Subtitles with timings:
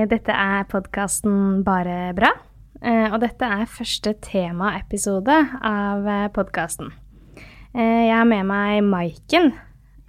[0.00, 2.30] Eh, Dette er podkasten Bare bra.
[2.80, 6.92] Eh, Og dette er første temaepisode av podkasten.
[7.74, 9.52] Jeg har med meg Maiken.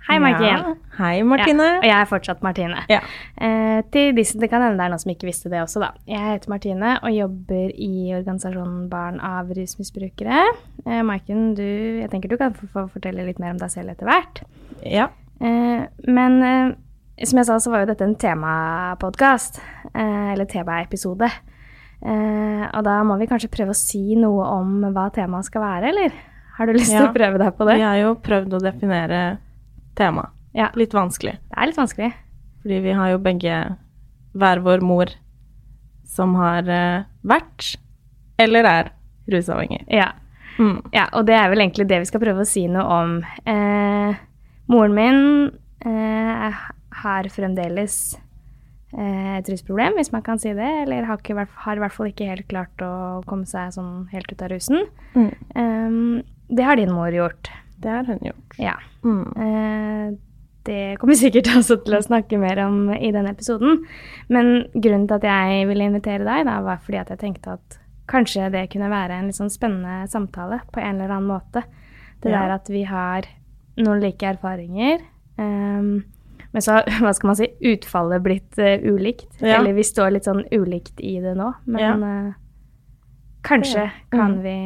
[0.08, 0.48] Hei, Maiken.
[0.48, 0.72] Ja.
[0.98, 1.64] Hei, Martine.
[1.64, 2.80] Ja, og jeg er fortsatt Martine.
[2.90, 3.02] Ja.
[3.38, 5.92] Til til disse, Det kan hende det er noen som ikke visste det også, da.
[6.08, 10.42] Jeg heter Martine og jobber i organisasjonen Barn av rusmisbrukere.
[10.88, 11.62] Eh, Maiken, du,
[12.02, 14.42] jeg tenker du kan få, fortelle litt mer om deg selv etter hvert.
[14.84, 15.10] Ja.
[15.40, 16.74] Eh, men eh,
[17.28, 19.62] som jeg sa, så var jo dette en temapodkast.
[19.94, 21.30] Eh, eller temaepisode.
[22.02, 25.92] Eh, og da må vi kanskje prøve å si noe om hva temaet skal være,
[25.92, 26.16] eller?
[26.58, 27.08] Har du lyst til Ja.
[27.10, 27.76] å prøve deg på det?
[27.78, 29.22] Vi har jo prøvd å definere
[29.96, 30.30] tema.
[30.54, 30.70] Ja.
[30.76, 31.38] Litt vanskelig.
[31.50, 32.14] Det er litt vanskelig.
[32.62, 33.78] Fordi vi har jo begge
[34.34, 35.06] hver vår mor
[36.06, 37.76] som har eh, vært
[38.40, 38.92] eller er
[39.32, 39.86] rusavhengig.
[39.90, 40.12] Ja.
[40.60, 40.82] Mm.
[40.94, 41.08] ja.
[41.14, 43.16] Og det er vel egentlig det vi skal prøve å si noe om.
[43.46, 44.16] Eh,
[44.68, 45.52] moren min
[45.86, 46.62] eh,
[47.04, 47.96] har fremdeles
[48.98, 50.72] eh, et rusproblem, hvis man kan si det.
[50.86, 52.94] Eller har, ikke, har i hvert fall ikke helt klart å
[53.30, 54.86] komme seg sånn helt ut av rusen.
[55.16, 55.32] Mm.
[55.56, 57.52] Um, det har din mor gjort.
[57.82, 58.58] Det har hun gjort.
[58.62, 58.76] Ja.
[59.04, 59.24] Mm.
[59.36, 60.18] Uh,
[60.68, 63.86] det kommer vi sikkert også til å snakke mer om i denne episoden.
[64.30, 67.80] Men grunnen til at jeg ville invitere deg, da, var fordi at jeg tenkte at
[68.12, 71.64] kanskje det kunne være en litt sånn spennende samtale på en eller annen måte.
[72.22, 72.42] Det Ja.
[72.44, 73.26] der at vi har
[73.80, 75.00] noen like erfaringer.
[75.40, 76.04] ehm,
[76.52, 79.30] men så hva skal man si, utfallet blitt uh, ulikt.
[79.40, 79.60] Ja.
[79.60, 81.52] Eller vi står litt sånn ulikt i det nå.
[81.66, 81.94] Men Ja.
[81.96, 82.34] uh,
[83.48, 83.94] kanskje ja.
[84.12, 84.42] kan mm.
[84.44, 84.58] vi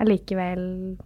[0.00, 0.96] allikevel allikevel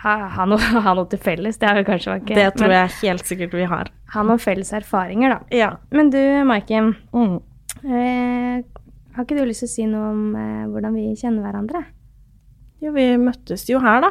[0.00, 1.58] ha, ha, noe, ha noe til felles.
[1.60, 2.36] Det har vi kanskje ikke.
[2.38, 3.90] Det tror jeg helt sikkert vi har.
[4.14, 5.40] Ha noen felles erfaringer, da.
[5.54, 5.70] Ja.
[5.94, 6.94] Men du, Maiken.
[7.14, 7.40] Mm.
[7.84, 8.80] Uh,
[9.16, 11.82] har ikke du lyst til å si noe om eh, hvordan vi kjenner hverandre?
[12.80, 14.10] Jo, vi møttes jo her, da.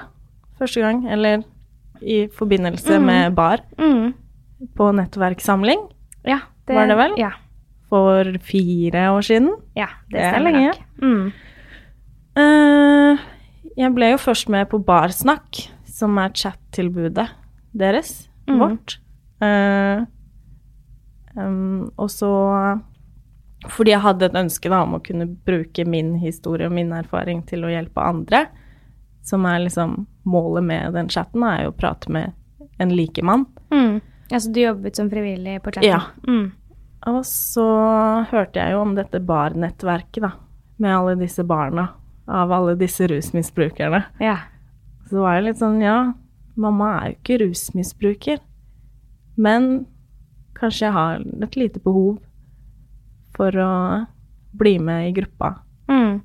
[0.59, 1.05] Første gang.
[1.09, 1.45] Eller
[2.01, 3.05] i forbindelse Mm.
[3.05, 4.13] med bar Mm.
[4.75, 5.87] på nettverkssamling
[6.25, 6.39] Ja.
[6.67, 7.13] Var det vel?
[7.17, 7.31] Ja.
[7.89, 9.55] for fire år siden.
[9.75, 10.73] ja det, Det er lenge.
[11.01, 11.31] Mm.
[12.37, 13.17] Uh,
[13.77, 17.27] jeg ble jo først med på Barsnakk, som er chat-tilbudet
[17.75, 18.59] deres, Mhm.
[18.59, 18.97] vårt.
[19.41, 20.05] Uh,
[21.35, 22.81] um, og så
[23.67, 27.45] fordi jeg hadde et ønske da, om å kunne bruke min historie og min erfaring
[27.45, 28.45] til å hjelpe andre,
[29.21, 32.33] som er liksom målet med den chatten, er jo å prate med
[32.79, 33.45] en likemann.
[33.73, 33.99] Mm.
[34.31, 35.89] Altså, du jobbet som frivillig på chatten?
[35.89, 36.01] Ja.
[36.27, 36.51] Mm.
[37.09, 37.65] Og så
[38.29, 40.31] hørte jeg jo om dette barnettverket, da,
[40.77, 41.87] med alle disse barna
[42.29, 44.03] av alle disse rusmisbrukerne.
[44.21, 44.37] ja.
[45.09, 46.13] Så var jeg litt sånn, ja,
[46.55, 48.37] mamma er jo ikke rusmisbruker,
[49.41, 49.87] men
[50.59, 52.19] kanskje jeg har et lite behov
[53.33, 53.69] for å
[54.59, 55.55] bli med i gruppa
[55.89, 56.19] Mm.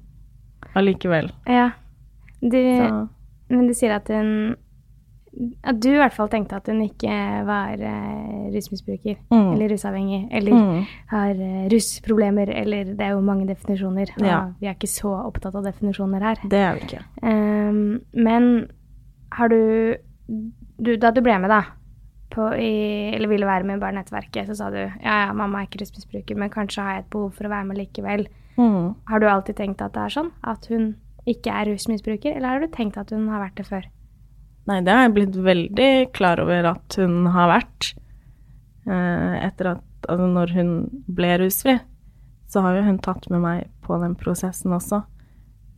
[0.77, 1.31] allikevel.
[1.47, 1.71] ja.
[2.43, 2.59] Du,
[3.51, 4.55] men du sier at hun
[5.67, 7.11] At du i hvert fall tenkte at hun ikke
[7.49, 9.17] var uh, rusmisbruker.
[9.35, 9.49] Mm.
[9.57, 10.21] Eller rusavhengig.
[10.31, 12.53] Eller mm, har uh, rusproblemer.
[12.55, 14.13] Eller det er jo mange definisjoner.
[14.21, 14.37] Og Ja.
[14.61, 16.37] vi er ikke så opptatt av definisjoner her.
[16.49, 17.03] det er vi ikke.
[17.23, 18.69] Um, men
[19.33, 19.97] har du,
[20.79, 21.65] du Da du ble med, da,
[22.31, 25.67] på i, eller ville være med i Barnenettverket, så sa du ja, ja, mamma er
[25.67, 28.29] ikke rusmisbruker, men kanskje har jeg et behov for å være med likevel.
[28.57, 28.95] Mm.
[29.11, 30.31] Har du alltid tenkt at det er sånn?
[30.47, 30.95] At hun
[31.29, 33.89] ikke er rusmisbruker, eller har du tenkt at hun har vært det før?
[34.69, 37.91] Nei, det har jeg blitt veldig klar over at hun har vært.
[38.85, 40.71] Eh, etter at altså når hun
[41.17, 41.79] ble rusfri,
[42.49, 45.03] så har jo hun tatt med meg på den prosessen også.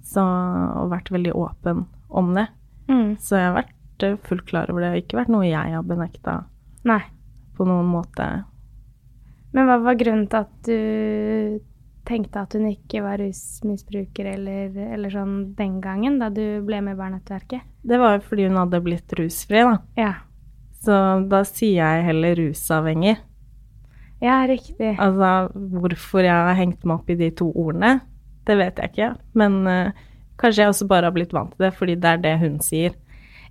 [0.06, 2.46] Så, og vært veldig åpen om det.
[2.86, 3.16] Mm.
[3.18, 4.90] Så jeg har vært eh, fullt klar over det.
[4.90, 6.36] Det har ikke vært noe jeg har benekta
[6.86, 7.00] Nei.
[7.58, 8.28] på noen måte.
[9.56, 11.58] Men hva var grunnen til at du
[12.06, 16.96] tenkte at hun ikke var rusmisbruker, eller, eller sånn den gangen, da du ble med
[16.96, 17.66] i Barnenettverket?
[17.86, 19.76] Det var fordi hun hadde blitt rusfri, da.
[19.98, 20.12] Ja.
[20.86, 20.96] Så
[21.30, 23.16] da sier jeg heller rusavhengig.
[24.22, 24.94] Ja, riktig.
[25.02, 27.98] Altså hvorfor jeg har hengt meg opp i de to ordene,
[28.48, 29.10] det vet jeg ikke.
[29.36, 30.06] Men uh,
[30.40, 32.96] kanskje jeg også bare har blitt vant til det, fordi det er det hun sier.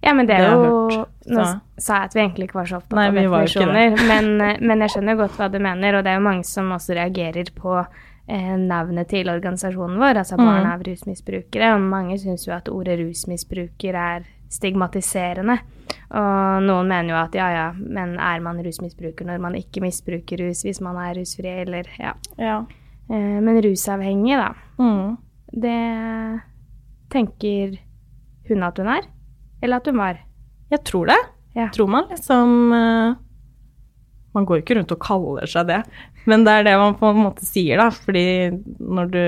[0.04, 1.46] Ja, men det er det jo Nå
[1.82, 4.84] sa jeg at vi egentlig ikke var så opptatt Nei, av definisjoner, men, eh, men
[4.86, 7.74] jeg skjønner godt hva du mener, og det er jo mange som også reagerer på
[7.82, 10.46] eh, navnet til organisasjonen vår, altså Mm.
[10.46, 15.58] Barn av rusmisbrukere, og mange syns jo at ordet rusmisbruker er stigmatiserende.
[16.16, 20.46] Og noen mener jo at ja, ja, men er man rusmisbruker når man ikke misbruker
[20.46, 22.14] rus hvis man er rusfri, eller ja.
[22.38, 22.60] Ja.
[23.10, 24.54] Eh, men rusavhengig, da.
[24.78, 25.18] Mm.
[25.56, 25.82] Det
[27.14, 27.78] tenker
[28.50, 29.10] hun at hun er?
[29.62, 30.20] Eller at hun var?
[30.72, 31.18] Jeg tror det.
[31.56, 31.70] Ja.
[31.72, 33.16] Tror man liksom eh,
[34.36, 35.78] Man går jo ikke rundt og kaller seg det,
[36.28, 37.86] men det er det man på en måte sier, da.
[37.94, 38.26] Fordi
[38.84, 39.22] når du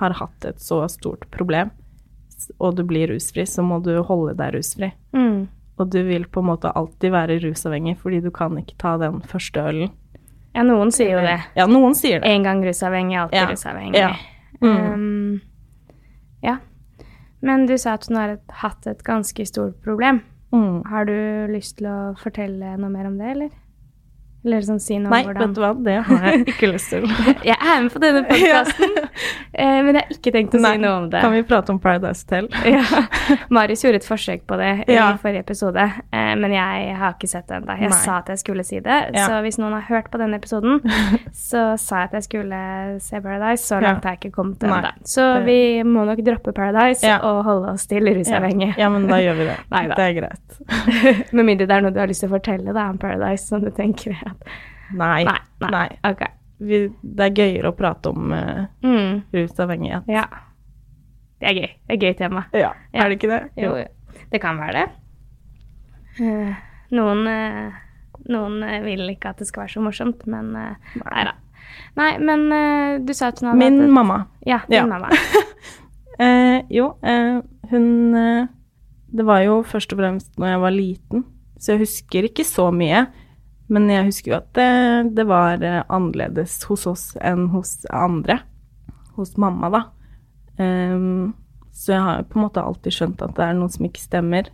[0.00, 1.70] har hatt et så stort problem,
[2.58, 4.90] og du blir rusfri, så må du holde deg rusfri.
[5.14, 5.46] Mm.
[5.78, 9.22] Og du vil på en måte alltid være rusavhengig, fordi du kan ikke ta den
[9.30, 9.94] første ølen.
[10.56, 11.38] Ja, noen sier jo det.
[11.54, 12.30] Ja, noen sier det.
[12.32, 13.46] En gang rusavhengig, alltid Ja.
[13.52, 14.00] rusavhengig.
[14.00, 14.12] Ja.
[14.60, 14.92] Mm.
[14.92, 15.40] Um,
[16.42, 16.56] ja.
[17.44, 20.22] Men du sa at hun har et, hatt et ganske stort problem.
[20.54, 20.82] Mm.
[20.88, 21.16] Har du
[21.52, 23.54] lyst til å fortelle noe mer om det, eller?
[24.46, 27.06] Eller sånn si noe Nei, om vet du hva, det har jeg ikke lyst til.
[27.42, 28.92] Jeg er med på denne podkasten,
[29.58, 31.20] men jeg har ikke tenkt å Nei, si noe om det.
[31.24, 32.46] Kan vi prate om Paradise Hotel?
[32.76, 33.02] ja.
[33.50, 35.08] Marius gjorde et forsøk på det i Ja.
[35.18, 37.74] forrige episode, eh, men jeg har ikke sett det ennå.
[37.80, 37.98] Jeg Nei.
[38.04, 39.26] sa at jeg skulle si det, Ja.
[39.26, 40.78] så hvis noen har hørt på denne episoden,
[41.50, 42.60] så sa jeg at jeg skulle
[43.02, 43.66] se Paradise.
[43.66, 44.92] Så langt har jeg ikke kommet Nei, ennå.
[45.04, 47.18] Så det- vi må nok droppe Paradise Ja.
[47.26, 48.76] og holde oss til rusavhengige.
[48.78, 49.58] Ja, men da gjør vi det.
[49.74, 49.94] Neida.
[49.98, 51.32] Det er greit.
[51.32, 53.60] Med mindre det er noe du har lyst til å fortelle da, om Paradise, som
[53.64, 54.35] du tenker at
[54.94, 55.24] Nei.
[55.24, 55.38] Nei.
[55.60, 55.70] nei.
[55.70, 55.88] Nei.
[56.12, 56.28] Okay.
[56.58, 59.22] Vi, det er gøyere å prate om uh, Mm.
[59.34, 60.06] rusavhengighet.
[60.08, 60.24] Ja.
[61.40, 61.66] Det er gøy.
[61.68, 62.44] Det er et gøy tema.
[62.54, 62.70] Ja.
[62.94, 63.02] Ja.
[63.04, 63.40] Er det ikke det?
[63.60, 63.74] Jo,
[64.32, 64.86] det kan være det.
[66.24, 66.54] Eh,
[66.96, 67.74] noen, eh,
[68.32, 71.34] noen vil ikke at det skal være så morsomt, men nei da.
[71.98, 72.46] Nei, men
[73.04, 74.18] du sa at hun hadde Min hatt mamma.
[74.46, 74.86] Ja, din Ja.
[74.86, 75.10] mamma.
[76.18, 78.14] Eh, jo, eh, hun
[79.12, 81.24] Det var jo først og fremst når jeg var liten,
[81.60, 83.02] så jeg husker ikke så mye.
[83.72, 88.40] Men jeg husker jo at det, det var eh, annerledes hos oss enn hos andre.
[89.16, 89.82] Hos mamma, da.
[90.60, 91.34] Um,
[91.74, 94.48] så jeg har på en måte alltid skjønt at det er noe som ikke stemmer.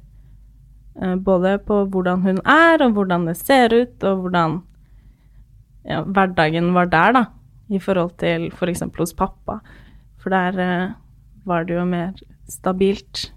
[1.00, 4.58] Eh, både på hvordan hun er, og hvordan det ser ut, og hvordan
[5.88, 7.24] ja, hverdagen var der, da.
[7.72, 8.82] I forhold til f.eks.
[8.98, 9.60] hos pappa.
[10.20, 10.90] For der eh,
[11.48, 12.12] var det jo mer
[12.48, 13.28] stabilt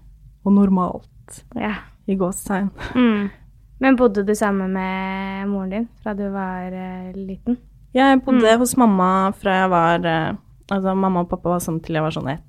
[0.46, 1.74] og normalt, Ja.
[2.06, 2.68] i gåstegn.
[2.94, 3.30] Mm.
[3.78, 7.58] Men bodde du sammen med moren din fra du var uh, liten?
[7.96, 10.36] Jeg bodde hos mamma fra jeg var uh,
[10.66, 12.46] Altså, mamma og pappa var sammen til jeg var sånn ett.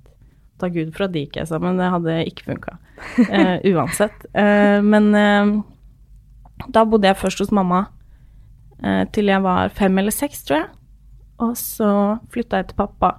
[0.57, 2.71] Takk gud for at de ikke er sammen, det hadde ikke funka.
[3.29, 4.25] uh, uansett.
[4.33, 5.51] Eh, men eh,
[6.73, 7.83] da bodde jeg først hos mamma
[9.13, 10.67] til jeg var fem eller seks, tror jeg.
[11.45, 11.91] Og så
[12.33, 13.11] flytta jeg til pappa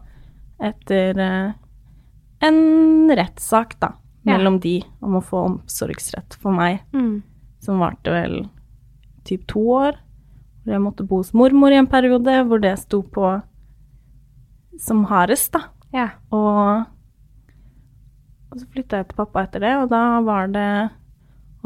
[0.63, 1.19] etter
[2.47, 2.61] en
[3.11, 4.37] rettssak, da, Ja.
[4.37, 7.23] mellom de om å få omsorgsrett for meg, Mm.
[7.65, 8.37] Som varte vel
[9.29, 9.99] typ to år.
[10.63, 13.39] Hvor jeg måtte bo hos mormor i en periode, hvor det sto på
[14.79, 15.65] som hardest, da.
[15.95, 16.09] Ja.
[16.35, 16.85] Og,
[18.53, 20.69] og så flytta jeg til pappa etter det, og da var det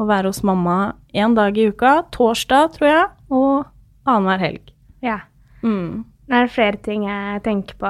[0.01, 4.73] å være hos mamma én dag i uka, torsdag, tror jeg, og annenhver helg.
[5.05, 5.21] ja.
[5.63, 6.03] Mm.
[6.27, 7.89] Det er flere ting jeg tenker på.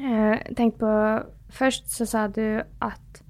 [0.00, 0.92] Jeg tenkte på
[1.56, 2.42] Først så sa du
[2.82, 3.20] at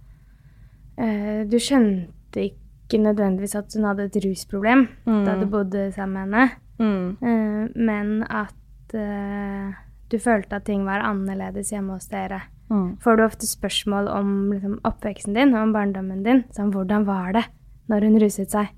[0.96, 5.40] uh, du skjønte ikke nødvendigvis at hun hadde et rusproblem da Mm.
[5.40, 7.16] du bodde sammen med henne, Mm.
[7.22, 8.54] eh, men at
[8.94, 9.72] uh,
[10.10, 12.42] du følte at ting var annerledes hjemme hos dere.
[12.70, 12.98] Mm.
[13.00, 16.44] Får du ofte spørsmål om liksom, oppveksten din, om barndommen din?
[16.52, 17.44] Sånn, hvordan var det
[17.88, 18.68] når hun ruset seg?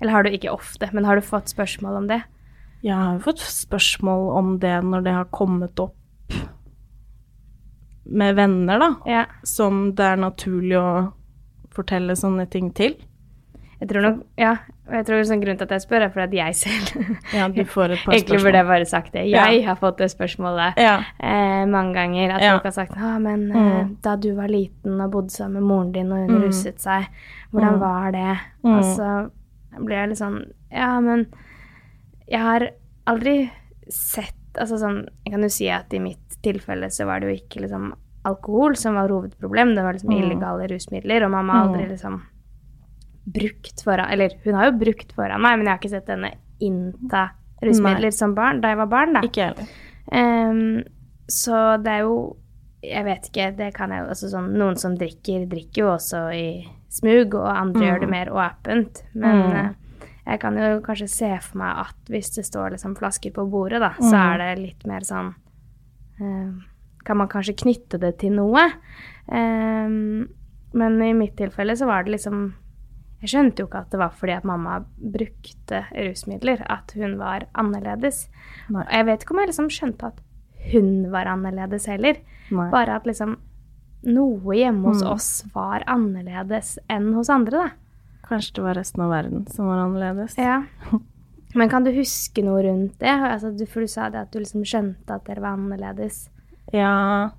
[0.00, 2.22] Eller har du ikke ofte, men har du fått spørsmål om det?
[2.82, 5.94] Jeg har fått spørsmål om det når det har kommet opp
[8.04, 9.24] med venner, da, Ja.
[9.42, 11.12] som det er naturlig å
[11.70, 12.94] fortelle sånne ting til.
[13.80, 14.56] Jeg tror nok, ja,
[14.90, 17.62] jeg tror sånn grunnen til at jeg spør, er fordi at jeg selv Ja, du
[17.64, 19.24] får et par Egentlig burde jeg bare sagt det.
[19.28, 19.44] Ja.
[19.52, 20.94] Jeg har fått det spørsmålet Ja.
[21.20, 22.30] eh, mange ganger.
[22.36, 22.52] At Ja.
[22.56, 23.96] folk har sagt ja, men eh, Mm.
[24.02, 26.42] da du var liten og bodde sammen med moren din og hun Mm.
[26.46, 27.06] ruset seg,
[27.52, 27.80] hvordan Mm.
[27.80, 28.38] var det?
[28.64, 28.78] Mm.
[28.78, 29.30] Og så
[29.84, 31.26] blir jeg litt sånn Ja, men
[32.28, 32.70] jeg har
[33.06, 33.50] aldri
[33.88, 37.44] sett Altså sånn Jeg kan jo si at i mitt tilfelle så var det jo
[37.44, 37.92] ikke liksom
[38.24, 40.22] alkohol som var hovedproblem, det var liksom Mm.
[40.22, 42.22] illegale rusmidler, og mamma har aldri liksom
[43.26, 46.30] brukt foran Eller hun har jo brukt foran meg, men jeg har ikke sett henne
[46.62, 47.30] innta
[47.62, 49.20] rusmidler som barn, da jeg var barn, da.
[49.26, 49.66] Ikke heller.
[50.12, 50.84] Um,
[51.28, 52.36] så det er jo
[52.82, 56.68] Jeg vet ikke, det kan jeg altså sånn Noen som drikker, drikker jo også i
[56.88, 57.86] smug, og andre Mm.
[57.88, 59.02] gjør det mer åpent.
[59.14, 59.56] Men Mm.
[59.56, 59.74] uh,
[60.26, 63.80] jeg kan jo kanskje se for meg at hvis det står liksom flasker på bordet,
[63.80, 64.34] da, så Mm.
[64.34, 65.34] er det litt mer sånn
[66.20, 66.52] uh,
[67.04, 68.70] Kan man kanskje knytte det til noe?
[69.28, 70.28] Um,
[70.72, 72.52] men i mitt tilfelle så var det liksom
[73.22, 77.46] Jeg skjønte jo ikke at det var fordi at mamma brukte rusmidler, at hun var
[77.56, 78.26] annerledes.
[78.68, 78.82] Nei.
[78.84, 80.20] Og jeg vet ikke om jeg liksom skjønte at
[80.72, 82.20] hun var annerledes heller.
[82.52, 82.68] Nei.
[82.70, 83.38] Bare at liksom
[84.06, 85.10] noe hjemme hos Mm.
[85.14, 87.70] oss var annerledes enn hos andre, da.
[88.28, 90.36] Kanskje det var resten av verden som var annerledes.
[90.38, 90.64] Ja.
[91.56, 93.08] Men kan du huske noe rundt det?
[93.08, 96.28] Altså, du, for du sa det at du liksom skjønte at dere var annerledes.
[96.74, 97.30] Ja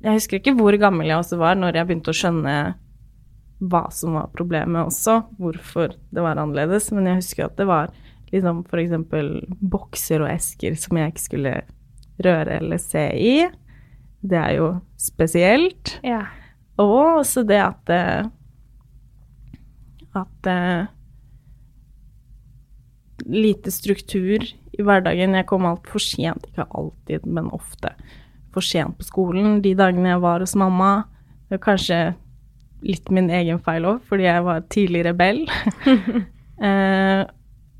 [0.00, 2.54] Jeg husker ikke hvor gammel jeg også var når jeg begynte å skjønne
[3.60, 7.92] hva som var problemet også, hvorfor det var annerledes, men jeg husker at det var
[8.32, 11.54] liksom eksempel bokser og esker som jeg ikke skulle
[12.24, 13.34] røre eller se i.
[14.20, 15.98] Det er jo spesielt.
[16.06, 16.24] Ja.
[16.80, 18.28] Og også det at eh,
[20.16, 20.88] At eh,
[23.26, 25.36] lite struktur i hverdagen.
[25.36, 27.92] Jeg kom alt for sent, ikke alltid, men ofte
[28.50, 29.60] for sent på skolen.
[29.62, 31.04] De dagene jeg var hos mamma,
[31.62, 32.16] kanskje
[32.82, 35.42] litt min egen feil òg, fordi jeg var tidlig rebell.
[36.66, 37.22] eh,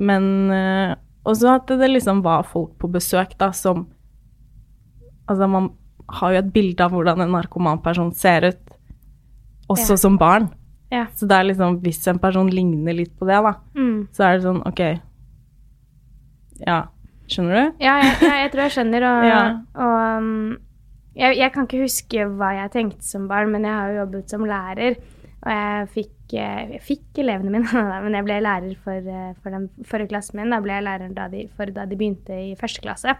[0.00, 0.95] men eh,
[1.28, 3.87] også at det liksom var folk på besøk, da, som
[5.30, 5.69] Altså, man
[6.11, 8.73] har jo et bilde av hvordan en narkomanperson ser ut,
[9.71, 9.97] også Ja.
[10.02, 10.49] som barn.
[10.90, 11.04] Ja.
[11.14, 14.09] Så det er liksom, hvis en person ligner litt på det, da, Mm.
[14.11, 14.80] så er det sånn, ok
[16.66, 16.80] Ja,
[17.30, 17.85] skjønner du?
[17.85, 19.42] Ja, jeg, jeg, jeg tror jeg skjønner, og, Ja.
[19.85, 20.59] og um,
[21.17, 24.35] jeg, jeg kan ikke huske hva jeg tenkte som barn, men jeg har jo jobbet
[24.35, 25.00] som lærer,
[25.40, 29.57] og jeg fikk, eh, jeg fikk elevene mine, men jeg ble lærer for, eh, for
[29.57, 32.57] den forrige klassen min, da ble jeg lærer da de, for da de begynte i
[32.61, 33.17] første klasse.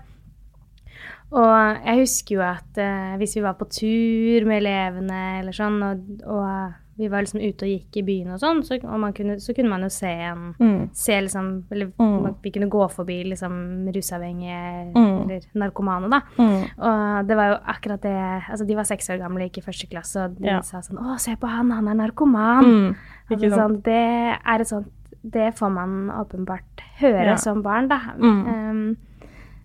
[1.31, 1.55] Og
[1.87, 6.07] jeg husker jo at eh, hvis vi var på tur med elevene eller sånn, og,
[6.27, 9.38] og vi var liksom ute og gikk i byen og sånn, så, og man kunne,
[9.40, 10.90] så kunne man jo se en Mm.
[10.92, 12.35] se liksom Eller Mm.
[12.42, 15.23] vi kunne gå forbi liksom rusavhengige Mm.
[15.25, 16.21] eller narkomane, da.
[16.37, 16.64] Mm.
[16.78, 19.88] Og det var jo akkurat det Altså, de var seks år gamle, gikk i første
[19.90, 20.61] klasse, og de Ja.
[20.61, 22.95] sa sånn Å, se på han, han er narkoman.
[23.30, 24.90] Altså, sånn, det er et sånt
[25.23, 27.35] Det får man åpenbart høre Ja.
[27.37, 28.00] som barn, da.
[28.19, 28.97] Um,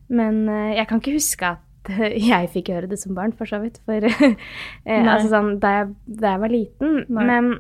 [0.09, 1.59] men eh, jeg kan ikke huske at
[2.31, 3.79] jeg fikk høre det som barn, for så vidt.
[3.85, 7.05] For eh, altså sånn, da jeg, da jeg var liten.
[7.09, 7.59] Men,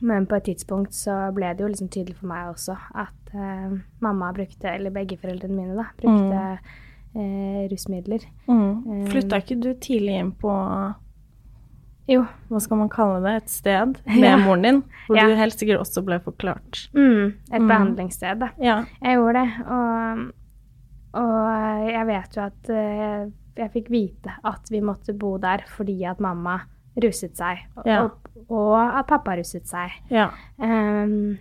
[0.00, 3.74] men på et tidspunkt så ble det jo liksom tydelig for meg også at eh,
[4.00, 6.42] mamma brukte, eller begge foreldrene mine, da, brukte
[7.16, 8.24] eh, rusmidler.
[8.48, 9.06] Mm.
[9.10, 10.50] Flytta ikke du tidlig inn på
[12.10, 12.24] Jo.
[12.50, 14.36] hva skal man kalle det, et sted med Ja.
[14.42, 15.28] moren din, hvor Ja.
[15.28, 16.88] du helt sikkert også ble forklart.
[16.94, 17.68] Mm, et Mm.
[17.68, 18.48] behandlingssted, da.
[18.58, 18.84] Ja.
[19.02, 20.32] Jeg gjorde det, og,
[21.14, 23.28] og jeg vet jo at eh,
[23.60, 26.60] jeg fikk vite at vi måtte bo der fordi at mamma
[27.00, 28.02] ruset seg, Ja.
[28.04, 29.90] og, og at pappa ruset seg.
[30.10, 30.28] Ja.
[30.58, 31.38] Um,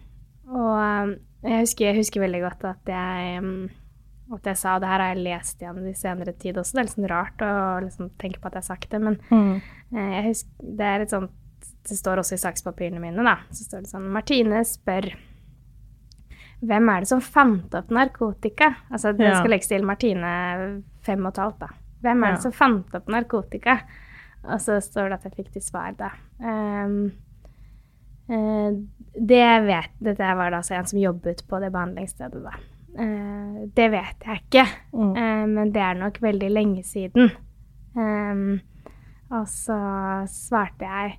[0.50, 3.70] og um, jeg husker, jeg husker veldig godt at jeg, um,
[4.36, 6.82] at jeg sa, og det her har jeg lest igjen i senere tid også, det
[6.84, 7.52] er litt sånn rart å
[7.86, 9.56] liksom tenke på at jeg har sagt det, men Mm.
[9.96, 11.32] eh, jeg husker, det er et sånt,
[11.90, 15.10] det står også i sakspapirene mine da, så står det sånn, Martine spør,
[16.62, 18.76] hvem er det som fant opp narkotika?
[18.92, 19.36] Altså, det Ja.
[19.40, 21.68] skal legges til Martine fem og et halvt da.
[22.02, 23.80] Hvem er det som fant opp narkotika?
[24.44, 26.10] Og så står det at jeg fikk til svar da.
[26.40, 27.12] Um,
[28.30, 28.72] uh,
[29.20, 32.54] det vet, dette var da altså en som jobbet på det behandlingsstedet da.
[33.00, 35.12] Uh, det vet jeg ikke, Mm.
[35.12, 37.32] uh, men det er nok veldig lenge siden.
[37.96, 38.60] Um,
[39.32, 41.18] og så svarte jeg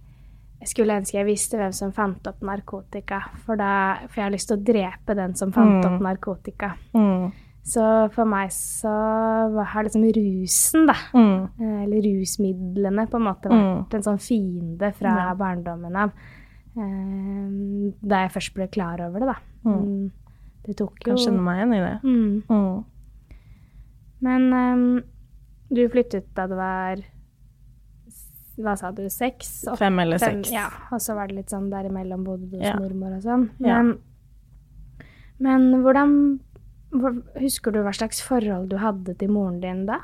[0.60, 4.34] jeg skulle ønske jeg visste hvem som fant opp narkotika, for, da, for jeg har
[4.34, 5.94] lyst til å drepe den som fant Mm.
[5.94, 6.74] opp narkotika.
[6.94, 7.32] Mm.
[7.62, 8.90] Så for meg så
[9.64, 11.48] har liksom rusen, da, Mm.
[11.60, 13.84] eh, eller rusmidlene, på en måte Mm.
[13.84, 15.34] vært en sånn fiende fra Ja.
[15.34, 16.12] barndommen av.
[16.76, 19.34] eh, da jeg først ble klar over det, da.
[19.64, 19.82] Mm.
[19.82, 20.10] Mm,
[20.66, 22.02] Det tok jo Kan kjenne meg igjen i det.
[22.04, 22.42] Mm.
[22.48, 22.84] Mm.
[24.20, 25.02] Men um,
[25.72, 26.96] du flyttet da det var
[28.60, 29.02] Hva sa du?
[29.10, 29.64] Seks?
[29.70, 30.52] Opp, Fem eller Fem, seks.
[30.54, 32.76] Ja, og så var det litt sånn derimellom bodde du hos Ja.
[32.78, 33.48] mormor og sånn.
[33.64, 33.80] Ja.
[33.82, 33.98] Men,
[35.40, 36.14] men hvordan
[36.92, 40.00] hvor, Husker du hva slags forhold du hadde til moren din da?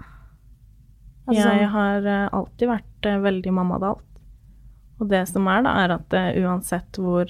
[1.27, 4.03] Altså Jeg sånn- har eh, alltid vært eh, veldig mammadalt.
[5.01, 7.27] Og det som er, da, er at eh, uansett hvor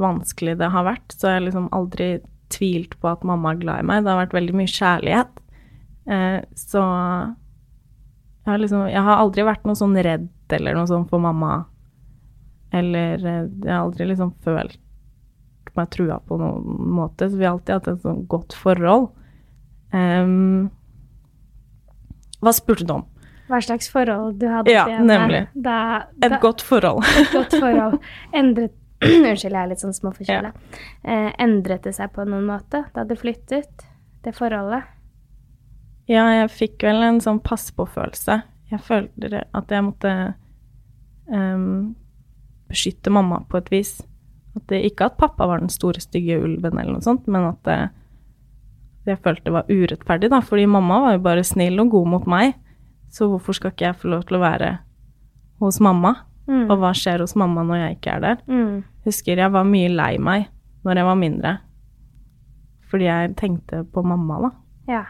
[0.00, 2.08] vanskelig det har vært, så har jeg liksom aldri
[2.50, 4.02] tvilt på at mamma er glad i meg.
[4.04, 5.36] Det har vært veldig mye kjærlighet.
[6.08, 6.82] Eh, så
[8.44, 11.64] jeg har liksom Jeg har aldri vært noe sånn redd eller noe sånn for mamma.
[12.74, 14.78] Eller eh, Jeg har aldri liksom følt
[15.74, 19.08] meg trua på noen måte, så vi har alltid hatt et sånn godt forhold.
[19.90, 20.68] Um,
[22.44, 23.02] hva spurte du om?
[23.48, 25.40] Hva slags forhold du hadde Ja, til henne nemlig.
[25.54, 27.02] da, Et godt forhold.
[27.20, 27.98] et godt forhold
[28.32, 30.52] endret Unnskyld, jeg er litt sånn småforkjøla.
[31.02, 33.84] Eh, endret det seg på noen måte da du flyttet?
[34.24, 34.86] Det forholdet?
[36.10, 38.42] Ja, jeg fikk vel en sånn pass på-følelse.
[38.72, 40.12] Jeg følte at jeg måtte
[41.30, 41.94] um,
[42.68, 43.94] beskytte mamma på et vis.
[44.54, 47.60] At det, ikke at pappa var den store, stygge ulven eller noe sånt, men at
[47.66, 47.78] det,
[49.06, 50.42] det jeg følte var urettferdig, da.
[50.44, 52.54] Fordi mamma var jo bare snill og god mot meg.
[53.14, 54.70] Så hvorfor skal ikke jeg få lov til å være
[55.62, 56.16] hos mamma?
[56.44, 56.66] Mm.
[56.68, 58.40] Og hva skjer hos mamma når jeg ikke er der?
[58.50, 58.82] Mm.
[59.06, 60.50] Husker jeg var mye lei meg
[60.84, 61.52] når jeg var mindre.
[62.90, 64.50] Fordi jeg tenkte på mamma, da.
[64.90, 65.04] Ja.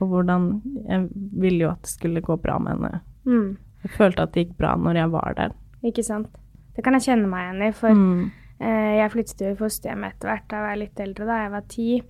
[0.00, 3.00] Og hvordan Jeg ville jo at det skulle gå bra med henne.
[3.26, 3.56] Mm.
[3.84, 5.52] Jeg følte at det gikk bra når jeg var der.
[5.84, 6.28] Ikke sant.
[6.76, 8.30] Det kan jeg kjenne meg igjen i, for Mm.
[8.60, 10.48] eh, jeg flyttet jo i fosterhjem etter hvert.
[10.48, 11.36] Da var jeg litt eldre, da.
[11.44, 12.02] Jeg var ti.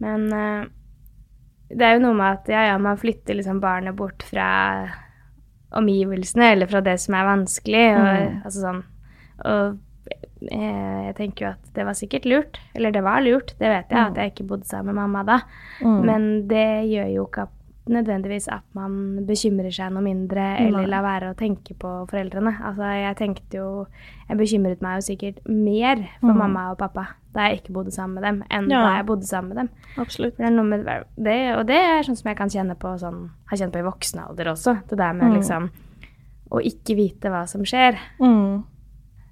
[0.00, 0.66] Men eh,
[1.70, 4.88] det er jo noe med at ja, ja, man flytter liksom barnet bort fra
[5.76, 7.86] omgivelsene, eller fra det som er vanskelig.
[7.98, 8.42] Og, Mm.
[8.44, 8.82] altså sånn,
[9.44, 9.78] og
[10.40, 12.58] Jeg tenker jo at det var sikkert lurt.
[12.74, 14.10] Eller det var lurt, det vet jeg, Mm.
[14.10, 15.40] at jeg ikke bodde sammen med mamma da.
[15.82, 16.04] Mm.
[16.06, 17.48] Men det gjør jo ikke
[17.88, 22.52] nødvendigvis at man bekymrer seg noe mindre, eller lar være å tenke på foreldrene.
[22.62, 23.86] Altså, jeg tenkte jo
[24.28, 26.36] Jeg bekymret meg jo sikkert mer for Mm.
[26.36, 28.82] mamma og pappa da jeg ikke bodde sammen med dem, enn Ja.
[28.82, 29.68] da jeg bodde sammen med dem.
[29.96, 30.36] Absolutt.
[30.36, 30.84] Det er med
[31.16, 33.90] det, og det er sånn som jeg kan kjenne på sånn Har kjent på i
[33.90, 34.86] voksen alder også.
[34.86, 35.36] Det der med Mm.
[35.38, 35.70] liksom
[36.50, 38.64] å ikke vite hva som skjer Mm.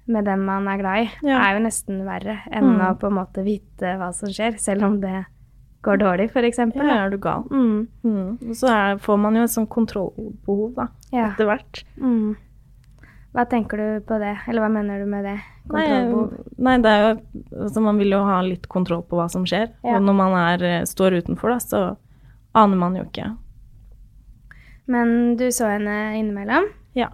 [0.07, 1.37] Med den man er glad i, Ja.
[1.49, 2.79] er jo nesten verre enn Mm.
[2.81, 5.25] å på en måte vite hva som skjer, selv om det
[5.83, 6.83] går dårlig, eksempel.
[6.87, 7.43] Ja, er du gal.
[7.51, 7.87] Mm.
[8.03, 8.37] Mm.
[8.49, 11.29] Og så er, får man jo et sånt kontrollbehov, da, Ja.
[11.31, 11.83] etter hvert.
[12.01, 12.35] Mm.
[13.35, 15.39] Hva tenker du på det, eller hva mener du med det?
[15.69, 16.57] Nei, Kontrollbehov?
[16.57, 17.21] nei, det er jo
[17.63, 19.69] altså Man vil jo ha litt kontroll på hva som skjer.
[19.83, 19.97] Ja.
[19.97, 21.97] Og når man er, eh, står utenfor, da, så
[22.55, 23.37] aner man jo ikke.
[24.87, 26.69] Men du så henne innimellom?
[26.95, 27.09] Ja.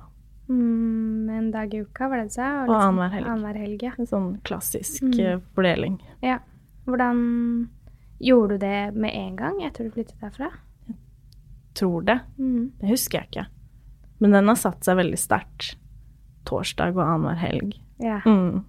[0.49, 2.47] Mm, en dag i uka, var det du sa?
[2.63, 3.27] Og liksom annenhver helg.
[3.27, 3.91] Annenhver helg, ja.
[3.99, 5.19] En sånn klassisk Mm.
[5.19, 6.01] eh, fordeling.
[6.21, 6.39] ja.
[6.85, 7.69] Hvordan
[8.19, 10.49] gjorde du det med en gang etter du flyttet derfra?
[11.73, 12.19] Tror det.
[12.37, 12.71] Mm.
[12.79, 13.45] Det husker jeg ikke.
[14.19, 15.75] Men den har satt seg veldig sterkt.
[16.45, 17.73] Torsdag og annenhver helg.
[17.99, 18.19] Ja.
[18.25, 18.65] Mm.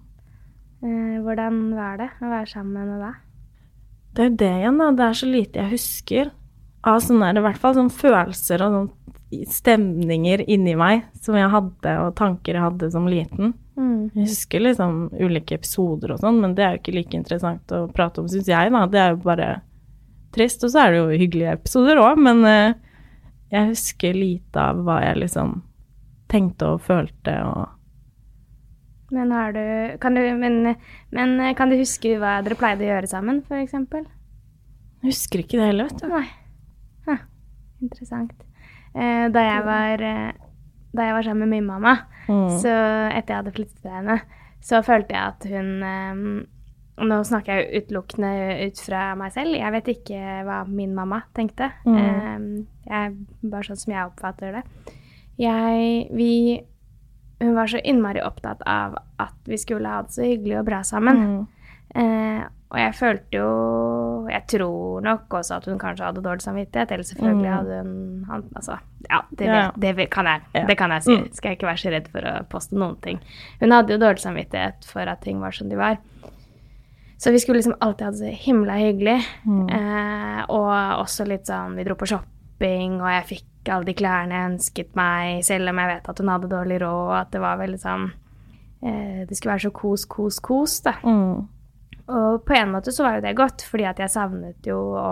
[0.81, 3.13] Eh, hvordan var det å være sammen med da?
[4.13, 4.91] Det er jo det igjen, da.
[4.91, 6.31] Det er så lite jeg husker.
[6.85, 9.04] Av sånne, i hvert fall sånne følelser og sånne
[9.49, 13.53] stemninger inni meg som jeg hadde, og tanker jeg hadde som liten.
[13.75, 14.09] Mm.
[14.13, 17.85] Jeg husker liksom ulike episoder og sånn, men det er jo ikke like interessant å
[17.91, 18.85] prate om, syns jeg, da.
[18.91, 19.49] Det er jo bare
[20.35, 20.63] trist.
[20.63, 22.75] Og så er det jo hyggelige episoder òg, men uh,
[23.53, 25.57] jeg husker lite av hva jeg liksom
[26.31, 27.73] tenkte og følte og
[29.13, 30.73] Men har du kan du, men,
[31.13, 34.07] men eh, kan du huske hva dere pleide å gjøre sammen, eksempel?
[35.03, 36.07] Jeg husker ikke det heller, vet du.
[36.09, 36.25] Nei.
[37.05, 37.17] Hæ.
[37.85, 38.33] Interessant.
[38.95, 40.31] Eh, da, jeg var, eh,
[40.95, 42.47] da jeg var sammen med min mamma, Mm.
[42.57, 42.71] så
[43.13, 44.15] etter jeg hadde flyttet til henne,
[44.65, 46.45] så følte jeg at hun eh,
[47.05, 48.29] Nå snakker jeg utelukkende
[48.69, 49.51] ut fra meg selv.
[49.59, 51.67] Jeg vet ikke hva min mamma tenkte.
[51.85, 51.97] Mm.
[51.99, 52.45] Eh,
[52.87, 53.17] jeg,
[53.51, 54.63] bare sånn som jeg oppfatter det.
[55.37, 56.63] Jeg Vi
[57.41, 60.79] Hun var så innmari opptatt av at vi skulle ha det så hyggelig og bra
[60.87, 61.17] sammen.
[61.19, 61.47] Mm.
[61.95, 66.91] Eh, og jeg følte jo Jeg tror nok også at hun kanskje hadde dårlig samvittighet.
[66.91, 67.53] Eller selvfølgelig Mm.
[67.55, 68.77] hadde hun han, Altså,
[69.09, 69.71] ja, det, Ja.
[69.79, 70.65] Det, det kan jeg, Ja.
[70.65, 71.15] det kan jeg si.
[71.17, 71.33] Mm.
[71.33, 73.19] Skal jeg ikke være så redd for å poste noen ting.
[73.61, 75.97] Hun hadde jo dårlig samvittighet for at ting var som de var.
[77.17, 79.21] Så vi skulle liksom alltid ha det så himla hyggelig.
[79.45, 79.69] Mm.
[79.69, 84.31] Eh, og også litt sånn Vi dro på shopping, og jeg fikk alle de klærne
[84.31, 87.57] jeg ønsket meg, selv om jeg vet at hun hadde dårlig råd, at det var
[87.57, 88.11] veldig sånn
[88.83, 90.93] eh, Det skulle være så kos, kos, kos, da.
[91.03, 91.47] Mm.
[92.07, 95.07] Og på en måte så var jo det godt, fordi at jeg savnet jo å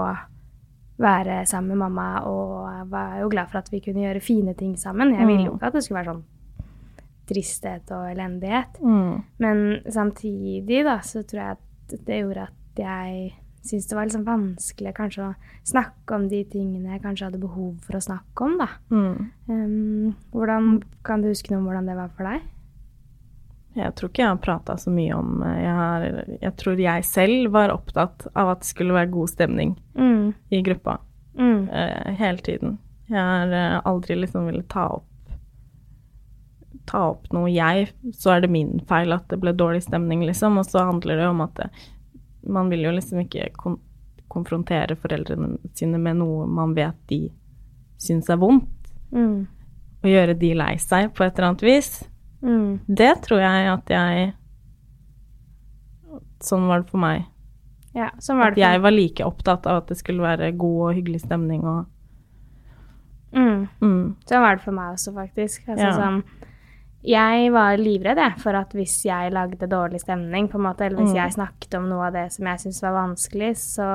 [1.02, 4.76] være sammen med mamma, og var jo glad for at vi kunne gjøre fine ting
[4.78, 5.16] sammen.
[5.18, 5.58] Jeg ville jo Mm.
[5.58, 6.24] ikke at det skulle være sånn
[7.28, 8.82] tristhet og elendighet.
[8.84, 9.24] Mm.
[9.40, 14.26] Men samtidig da, så tror jeg at det gjorde at jeg syntes det var liksom
[14.28, 18.58] vanskelig kanskje å snakke om de tingene jeg kanskje hadde behov for å snakke om,
[18.60, 18.68] da.
[18.92, 19.32] Mm.
[19.48, 22.42] Um, hvordan, kan du huske noe om hvordan det var for deg?
[23.74, 26.04] Jeg tror ikke jeg har prata så mye om jeg, har,
[26.42, 30.62] jeg tror jeg selv var opptatt av at det skulle være god stemning Mm, i
[30.66, 30.98] gruppa
[31.38, 32.78] mm, uh, hele tiden.
[33.10, 35.10] Jeg har eh, aldri liksom villet ta opp
[36.90, 40.58] ta opp noe jeg, så er det min feil at det ble dårlig stemning, liksom.
[40.60, 41.70] Og så handler det om at det,
[42.44, 43.80] man vil jo liksom ikke kon
[44.34, 47.28] konfrontere foreldrene sine med noe man vet de
[48.02, 49.36] syns er vondt, mm,
[50.02, 51.92] og gjøre de lei seg på et eller annet vis.
[52.44, 52.80] Mm.
[52.88, 54.34] Det tror jeg at jeg
[56.44, 57.24] Sånn var det for meg.
[57.96, 60.52] Ja, sånn var At det for jeg var like opptatt av at det skulle være
[60.58, 61.86] god og hyggelig stemning og
[63.32, 63.68] mm.
[63.80, 65.68] mm, Sånn var det for meg også, faktisk.
[65.70, 65.94] Altså, Ja.
[66.00, 66.24] sånn,
[67.04, 70.98] jeg var livredd jeg, for at hvis jeg lagde dårlig stemning, på en måte, eller
[71.02, 71.20] hvis Mm.
[71.22, 73.88] jeg snakket om noe av det som jeg syntes var vanskelig, så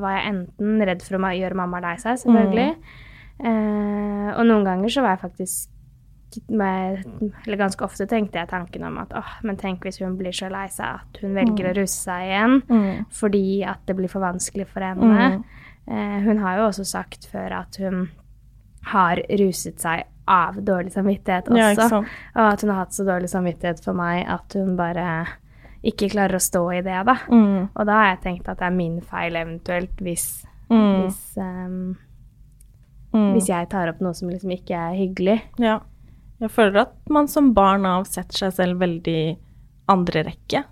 [0.00, 2.76] var jeg enten redd for å gjøre mamma lei seg, selvfølgelig.
[2.76, 3.46] Mm.
[3.46, 5.68] Eh, og noen ganger så var jeg faktisk
[6.48, 7.04] med,
[7.46, 10.50] Eller ganske ofte tenkte jeg tanken om at åh, men tenk hvis hun blir så
[10.52, 14.24] lei seg at hun velger å ruse seg igjen mm, fordi at det blir for
[14.24, 15.28] vanskelig for henne.
[15.38, 15.44] mm,
[15.86, 18.06] Eh, hun har jo også sagt før at hun
[18.88, 22.00] har ruset seg av dårlig samvittighet også.
[22.00, 22.00] Ja,
[22.40, 25.26] og at hun har hatt så dårlig samvittighet for meg at hun bare
[25.84, 27.18] ikke klarer å stå i det, da.
[27.28, 31.18] mm, Og da har jeg tenkt at det er min feil eventuelt hvis, mm, hvis,
[31.36, 31.96] um,
[33.12, 33.32] mm.
[33.34, 35.42] hvis jeg tar opp noe som liksom ikke er hyggelig.
[35.60, 35.82] Ja.
[36.44, 39.18] Jeg føler at man som barn av setter seg selv veldig
[39.88, 40.64] andre rekke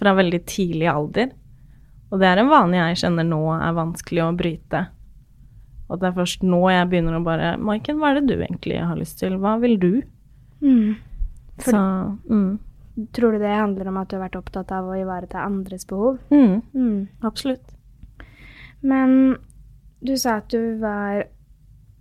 [0.00, 1.30] fra veldig tidlig alder.
[2.10, 4.80] Og det er en vane jeg kjenner nå er vanskelig å bryte.
[5.90, 8.78] Og det er først nå jeg begynner å bare Maiken, hva er det du egentlig
[8.82, 9.36] har lyst til?
[9.42, 9.92] Hva vil du?
[10.62, 10.96] Mm.
[11.60, 11.80] For- Så
[12.28, 12.58] mm,
[13.16, 16.18] Tror du det handler om at du har vært opptatt av å ivareta andres behov?
[16.30, 17.08] Mm, Mm.
[17.24, 17.72] absolutt.
[18.82, 19.36] Men
[20.04, 21.24] du sa at du var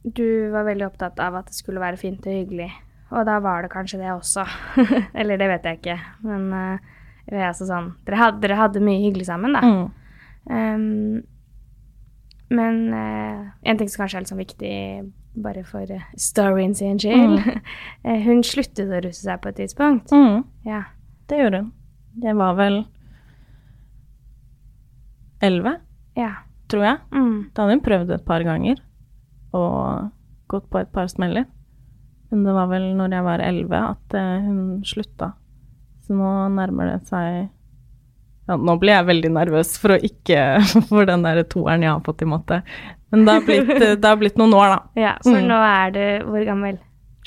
[0.04, 2.70] Du var veldig opptatt av at det skulle være fint og hyggelig.
[3.10, 4.46] Og da var det kanskje det også.
[5.20, 5.98] Eller det vet jeg ikke.
[6.26, 6.98] Men uh,
[7.30, 9.62] det er altså sånn dere hadde, dere hadde mye hyggelig sammen, da.
[9.66, 9.88] Mm.
[10.50, 11.24] Um,
[12.50, 14.76] men uh, en ting som kanskje er litt sånn viktig
[15.40, 17.60] bare for uh, storyen sin skyld mm.
[18.26, 20.14] Hun sluttet å russe seg på et tidspunkt.
[20.14, 20.42] Mm.
[20.66, 20.88] Ja.
[21.30, 21.70] Det gjorde hun.
[22.20, 22.80] Jeg var vel
[25.46, 25.76] elleve,
[26.18, 26.32] ja.
[26.72, 26.98] tror jeg.
[27.14, 27.36] Mm.
[27.54, 28.82] Da hadde hun prøvd et par ganger
[29.56, 30.10] og
[30.50, 31.46] gått på et par smeller.
[32.32, 35.32] Men det var vel når jeg var elleve at eh, hun slutta.
[36.06, 37.50] Så nå nærmer det seg
[38.50, 40.40] ja, Nå blir jeg veldig nervøs for å ikke
[40.90, 42.62] For den der toeren jeg har fått i matte.
[43.14, 44.80] Men det har blitt, eh, det har blitt noen år, da.
[45.02, 45.48] ja, for Mm.
[45.50, 46.80] nå er du hvor gammel?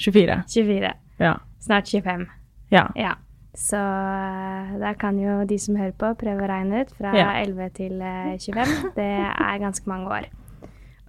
[0.03, 0.39] 24.
[0.51, 0.95] 24.
[1.23, 1.37] Ja.
[1.63, 2.27] Snart 25.
[2.75, 2.89] ja.
[2.97, 3.15] Ja.
[3.55, 6.91] Så der da kan jo de som hører på, prøve å regne ut.
[6.97, 7.27] Fra Ja.
[7.43, 8.93] 11 til eh, 25.
[8.97, 10.29] Det er ganske mange år.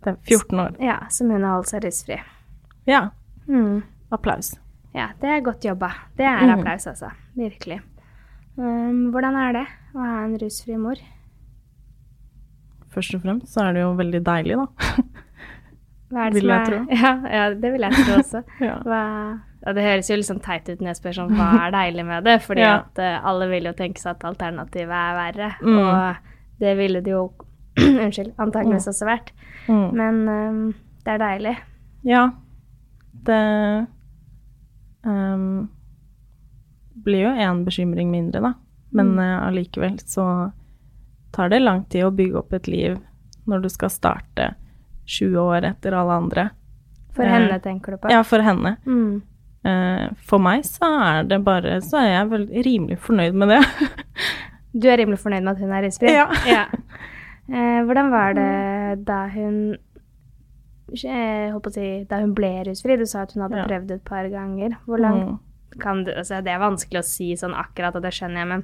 [0.04, 0.76] Det er 14 år.
[0.84, 2.18] Ja, som hun har holdt seg rusfri.
[2.86, 3.06] Ja.
[3.48, 3.82] Mm.
[4.12, 4.54] Applaus.
[4.94, 5.90] Ja, det er godt jobba.
[6.18, 6.60] Det er Mm.
[6.60, 7.10] applaus, altså.
[7.36, 7.82] Virkelig.
[8.58, 10.96] Um, hvordan er det å ha en rusfri mor?
[12.94, 14.68] Først og fremst så er det jo veldig deilig, da.
[16.14, 16.82] Hva er det Vil som jeg er tro.
[17.02, 18.44] Ja, ja, det vil jeg tro også.
[18.68, 18.76] Ja.
[18.86, 19.00] Hva,
[19.66, 22.06] ja, det høres jo litt sånn teit ut når jeg spør sånn hva er deilig
[22.06, 22.76] med det, fordi Ja.
[22.84, 25.80] at uh, alle vil jo tenke seg at alternativet er verre, Mm.
[25.80, 27.24] og det ville det jo
[27.82, 29.32] Unnskyld, antakeligvis også vært.
[29.68, 29.94] Mm.
[29.98, 31.56] Men um, det er deilig.
[32.06, 32.28] Ja.
[33.24, 33.86] Det
[35.06, 35.70] um,
[37.04, 38.54] blir jo én bekymring mindre, da.
[38.92, 39.90] Men Mm.
[39.90, 40.52] uh, så
[41.32, 42.98] tar det lang tid å bygge opp et liv
[43.48, 44.54] når du skal starte
[45.06, 46.50] 20 år etter alle andre.
[47.14, 48.10] For Eh, henne, tenker du på?
[48.12, 48.78] Ja, for henne.
[48.86, 49.22] Mm.
[49.66, 53.62] Uh, for meg så er det bare Så er jeg vel rimelig fornøyd med det.
[54.74, 56.10] Du er rimelig fornøyd med at hun er rusfri?
[56.50, 56.66] Ja.
[57.46, 62.98] Eh, hvordan var det da hun jeg holdt på å si, Da hun ble rusfri?
[62.98, 63.66] Du sa at hun hadde Ja.
[63.68, 64.78] prøvd et par ganger.
[64.86, 65.40] Hvor langt Mm.
[65.80, 68.64] kan du altså Det er vanskelig å si sånn akkurat, og det skjønner jeg, men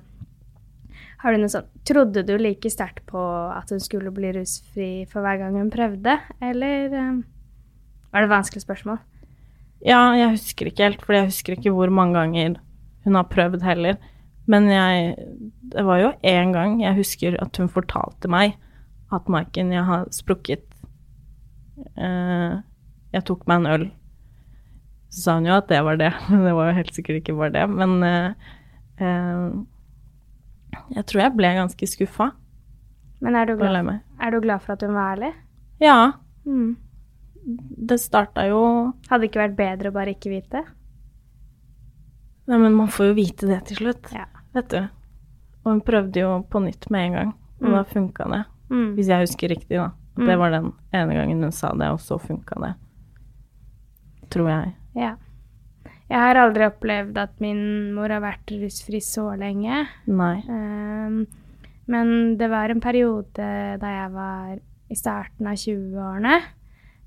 [1.20, 3.20] har du noe sånn Trodde du like sterkt på
[3.58, 7.24] at hun skulle bli rusfri for hver gang hun prøvde, eller um,
[8.14, 9.00] Var det et vanskelig spørsmål?
[9.86, 12.56] Ja, jeg husker ikke helt, for jeg husker ikke hvor mange ganger
[13.06, 13.98] hun har prøvd heller.
[14.48, 15.16] Men jeg
[15.70, 18.56] Det var jo én gang jeg husker at hun fortalte meg
[19.12, 20.62] at Maiken, jeg har sprukket
[23.14, 23.86] Jeg tok meg en øl.
[25.10, 27.38] Så sa hun jo at det var det, men det var jo helt sikkert ikke
[27.40, 27.64] bare det.
[27.70, 28.34] Men eh,
[29.02, 29.46] eh,
[30.98, 32.28] jeg tror jeg ble ganske skuffa
[33.26, 33.88] Men er du glad,
[34.22, 35.34] er du glad for at hun var ærlig?
[35.82, 36.12] Ja,
[36.46, 36.76] Mm.
[37.90, 38.60] det starta jo
[39.10, 40.62] Hadde det ikke vært bedre å bare ikke vite?
[42.50, 44.08] Nei, men man får jo vite det til slutt.
[44.16, 44.26] Ja.
[44.56, 44.80] Vet du.
[45.62, 47.74] Og hun prøvde jo på nytt med en gang, og Mm.
[47.76, 48.40] da funka det.
[48.72, 48.88] Mm.
[48.96, 49.90] Hvis jeg husker riktig, da.
[50.18, 50.40] At det Mm.
[50.40, 52.74] var den ene gangen hun sa det, og så funka det.
[54.30, 54.74] Tror jeg.
[54.96, 55.16] Ja.
[56.10, 59.84] Jeg har aldri opplevd at min mor har vært rusfri så lenge.
[60.10, 60.40] Nei.
[60.50, 61.28] Um,
[61.88, 63.34] men det var en periode
[63.82, 64.56] da jeg var
[64.90, 66.36] i starten av 20-årene.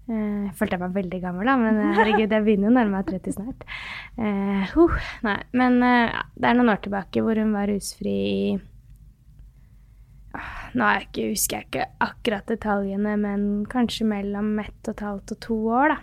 [0.08, 2.96] Eh, Jeg følte jeg var veldig gammel, da, men eh, herregud, jeg begynner å nærme
[2.98, 3.62] meg 30 snart.
[4.18, 8.60] Uh, huh, nei, men det er noen år tilbake hvor hun var rusfri i
[10.74, 15.40] Nå jeg husker jeg ikke akkurat detaljene, men kanskje mellom ett og et halvt og
[15.44, 15.98] to år, da.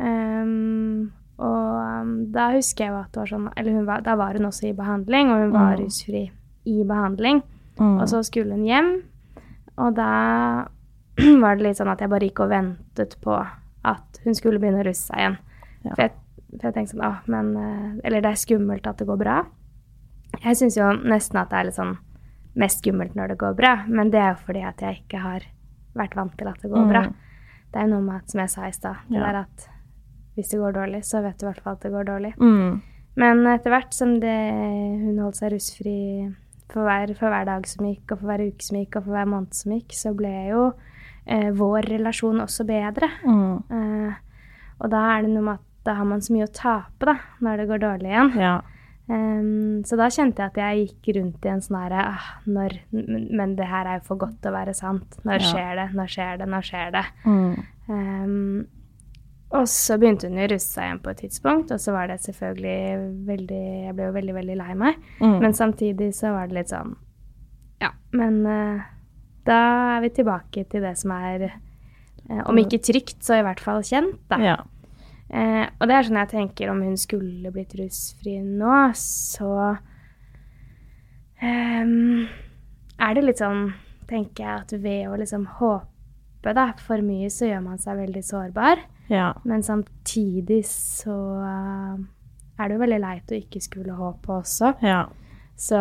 [0.00, 4.46] Um, og um, da husker jeg at det var sånn Eller var, da var hun
[4.48, 5.82] også i behandling, og hun var Mm.
[5.84, 6.22] rusfri
[6.70, 7.42] i behandling.
[7.80, 7.98] Mm.
[8.00, 8.90] Og så skulle hun hjem,
[9.76, 10.10] og da
[11.42, 13.36] var det litt sånn at jeg bare gikk og ventet på
[13.84, 15.38] at hun skulle begynne å russe seg igjen.
[15.84, 15.94] Ja.
[15.94, 16.12] For, jeg,
[16.60, 19.38] for jeg tenkte sånn Åh, men eh, Eller det er skummelt at det går bra.
[20.44, 21.96] Jeg syns jo nesten at det er litt sånn
[22.60, 25.46] mest skummelt når det går bra, men det er jo fordi at jeg ikke har
[25.96, 27.02] vært vant til at det går bra.
[27.08, 27.14] Mm.
[27.70, 29.24] Det er jo noe med at, som jeg sa i stad, det Ja.
[29.26, 29.66] der at
[30.36, 32.32] hvis det går dårlig, så vet du i hvert fall at det går dårlig.
[32.38, 32.80] Mm.
[33.20, 34.36] Men etter hvert som det,
[35.02, 35.96] hun holdt seg rusfri
[36.70, 39.16] for hver, for hver dag som gikk, og for hver uke som gikk, og for
[39.16, 40.62] hver måned som gikk, så ble jo
[41.26, 43.08] eh, vår relasjon også bedre.
[43.26, 43.56] Mm.
[43.70, 44.14] Eh,
[44.80, 47.16] og da er det noe med at da har man så mye å tape, da,
[47.40, 48.32] når det går dårlig igjen.
[48.40, 48.54] Ja.
[49.10, 53.56] Em, så da kjente jeg at jeg gikk rundt i en sånn herre ah, men,
[53.58, 55.16] det her er jo for godt til å være sant.
[55.26, 55.86] Når skjer det?
[55.98, 56.46] Når skjer det?
[56.52, 57.02] Når skjer det?
[57.24, 57.56] Mm.
[57.90, 58.36] Um,
[59.58, 62.20] og så begynte hun å russe seg igjen på et tidspunkt, og så var det
[62.22, 62.76] selvfølgelig
[63.26, 65.00] veldig Jeg ble jo veldig, veldig lei meg.
[65.18, 65.38] Mm.
[65.42, 66.94] Men samtidig så var det litt sånn
[67.82, 68.84] Ja, men uh,
[69.48, 69.60] da
[69.96, 73.82] er vi tilbake til det som er uh, Om ikke trygt, så i hvert fall
[73.82, 74.38] kjent, da.
[74.52, 74.60] Ja.
[75.30, 79.50] Eh, og det er sånn jeg tenker om hun skulle blitt rusfri nå, så
[81.38, 81.92] eh,
[82.98, 83.68] er det litt sånn,
[84.10, 88.24] tenker jeg, at ved å liksom håpe da, for mye, så gjør man seg veldig
[88.26, 88.82] sårbar.
[89.10, 89.30] Ja.
[89.46, 91.14] Men samtidig så
[91.46, 92.02] eh,
[92.58, 94.74] er det jo veldig leit å ikke skulle håpe også.
[94.82, 95.04] Ja.
[95.60, 95.78] Så,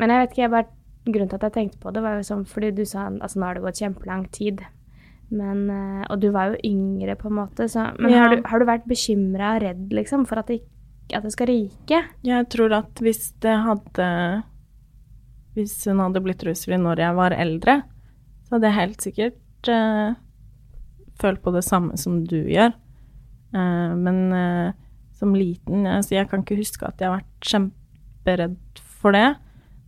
[0.00, 0.70] men jeg vet ikke, jeg bare,
[1.06, 3.46] grunnen til at jeg tenkte på det, var jo sånn fordi du sa altså nå
[3.48, 4.62] har det gått kjempelang tid.
[5.30, 7.68] Men, eh, og du var jo yngre, på en måte.
[7.70, 8.24] Så, men Ja.
[8.24, 10.60] har, du, har du vært bekymra og redd liksom, for at det,
[11.14, 12.02] at det skal ryke?
[12.26, 14.42] Jeg tror at hvis det hadde
[15.54, 17.82] Hvis hun hadde blitt rusfri når jeg var eldre,
[18.46, 20.14] så hadde jeg helt sikkert uh,
[21.18, 22.70] følt på det samme som du gjør.
[23.50, 24.70] Uh, men uh,
[25.12, 29.34] som liten altså Jeg kan ikke huske at jeg har vært kjemperedd for det.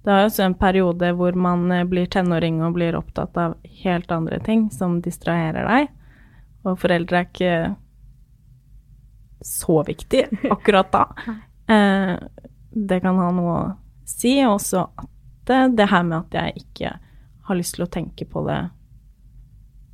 [0.02, 4.10] Det er også en periode hvor man eh, blir tenåring og blir opptatt av helt
[4.10, 5.92] andre ting som distraherer deg.
[6.66, 7.54] Og foreldre er ikke
[9.46, 11.06] så viktig akkurat da.
[11.70, 12.16] Eh,
[12.74, 13.68] det kan ha noe å
[14.04, 14.32] si.
[14.44, 15.06] Også at
[15.46, 16.90] det, det her med at jeg ikke
[17.46, 18.58] har lyst til å tenke på det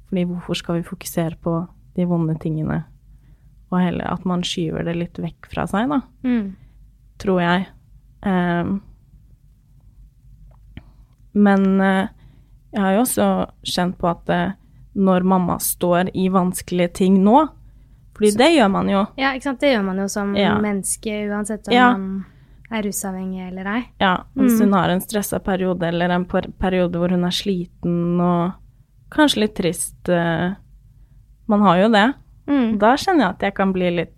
[0.08, 1.52] Fordi hvorfor skal vi fokusere på
[1.94, 2.80] de vonde tingene?
[3.68, 6.00] Og heller at man skyver det litt vekk fra seg, da,
[7.20, 7.68] tror jeg.
[8.32, 8.72] Eh,
[11.38, 12.08] men eh,
[12.74, 13.26] jeg har jo også
[13.74, 14.50] kjent på at eh,
[14.98, 17.46] når mamma står i vanskelige ting nå
[18.18, 19.04] Fordi det gjør man jo.
[19.16, 19.60] Ja, ikke sant?
[19.62, 20.56] Det gjør man jo som Ja.
[20.58, 21.92] menneske, uansett om Ja.
[21.92, 22.24] man
[22.70, 23.82] er rusavhengig eller ei.
[24.00, 24.64] Ja, hvis Mm.
[24.64, 28.52] hun har en stressa periode, eller en periode hvor hun er sliten og
[29.10, 30.54] kanskje litt trist eh,
[31.48, 32.14] Man har jo det.
[32.48, 32.78] Mm.
[32.78, 34.14] Da kjenner jeg at jeg kan bli litt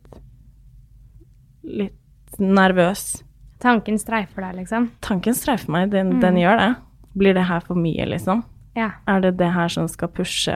[1.63, 3.23] litt nervøs.
[3.61, 4.89] Tanken streifer deg, liksom.
[5.05, 6.21] Tanken streifer meg, den, Mm.
[6.21, 6.77] den gjør det.
[7.19, 8.45] Blir det her for mye, liksom?
[8.77, 8.91] Ja.
[9.11, 10.55] Er det det her som skal pushe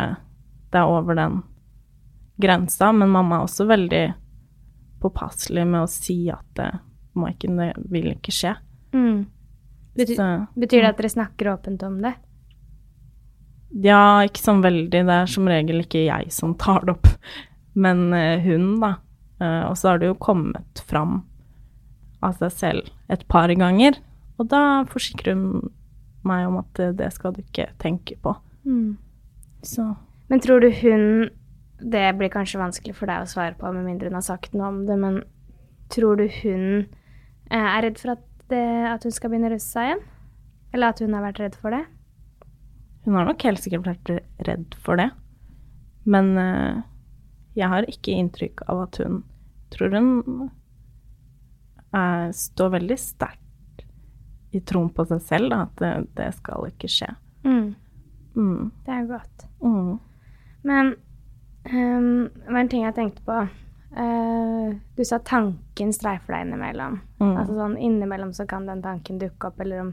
[0.73, 1.40] deg over den
[2.40, 2.93] grensa?
[2.95, 4.05] Men mamma er også veldig
[5.03, 6.71] påpasselig med å si at det
[7.14, 8.55] må ikke, det vil ikke skje.
[8.95, 9.27] Mm.
[9.95, 12.14] Betyr, Så- betyr det at dere snakker åpent om det?
[13.85, 14.90] Ja, ikke sånn veldig.
[14.90, 17.09] Det er som regel ikke jeg som tar det opp,
[17.75, 18.97] men eh, hun, da.
[19.43, 21.25] Eh, og så har det jo kommet fram
[22.25, 23.99] av seg selv et par ganger,
[24.38, 25.71] og da forsikrer hun
[26.28, 28.34] meg om at eh, det skal du ikke tenke på.
[28.64, 28.96] Mm.
[29.64, 29.94] Så
[30.28, 31.30] Men tror du hun
[31.78, 34.70] Det blir kanskje vanskelig for deg å svare på, med mindre hun har sagt noe
[34.70, 35.22] om det, men
[35.92, 36.87] tror du hun
[37.50, 40.04] eh, er redd for at, det, at hun skal begynne å russe seg igjen?
[40.74, 41.84] Eller at hun har vært redd for det?
[43.04, 44.12] hun har nok helt sikkert vært
[44.48, 45.10] redd for det.
[46.08, 46.82] Men eh,
[47.58, 49.22] jeg har ikke inntrykk av at hun
[49.74, 50.50] Tror hun
[51.90, 53.43] er, står veldig sterkt
[54.55, 57.11] i troen på seg selv, da, at det, det skal ikke skje.
[57.45, 57.75] Mm.
[58.37, 58.71] Mm.
[58.87, 59.45] Det er godt.
[59.62, 59.99] Mm.
[60.64, 60.95] Men
[61.71, 63.40] um, det var en ting jeg tenkte på.
[63.95, 67.01] Uh, du sa tanken streifer deg innimellom.
[67.21, 67.35] Mm.
[67.37, 69.93] Altså sånn innimellom så kan den tanken dukke opp, eller om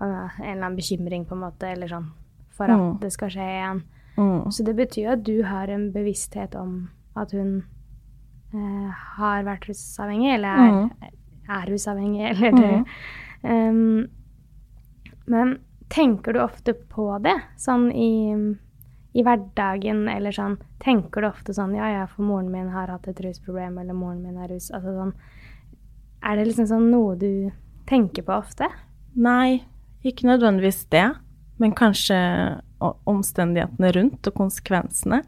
[0.00, 2.08] uh, en eller annen bekymring, på en måte, eller sånn,
[2.56, 2.98] for at Mm.
[3.02, 3.82] det skal skje igjen.
[4.16, 4.50] Mm.
[4.54, 6.88] Så det betyr jo at du har en bevissthet om
[7.18, 7.64] at hun
[8.54, 10.90] uh, har vært rusavhengig, eller er, Mm.
[11.50, 12.84] er rusavhengig, eller det.
[13.44, 14.08] Um,
[15.28, 18.36] men tenker du ofte på det, sånn i,
[19.12, 23.08] i hverdagen, eller sånn Tenker du ofte sånn Ja, ja, for moren min har hatt
[23.08, 25.12] et rusproblem, eller moren min er rus Altså sånn
[26.24, 27.30] Er det liksom sånn noe du
[27.88, 28.68] tenker på ofte?
[29.14, 29.62] Nei,
[30.04, 31.06] ikke nødvendigvis det,
[31.60, 32.16] men kanskje
[32.82, 35.20] omstendighetene rundt og konsekvensene.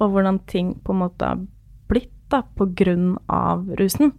[0.00, 1.44] Og hvordan ting på en måte har
[1.88, 4.12] blitt da, på grunn av rusen.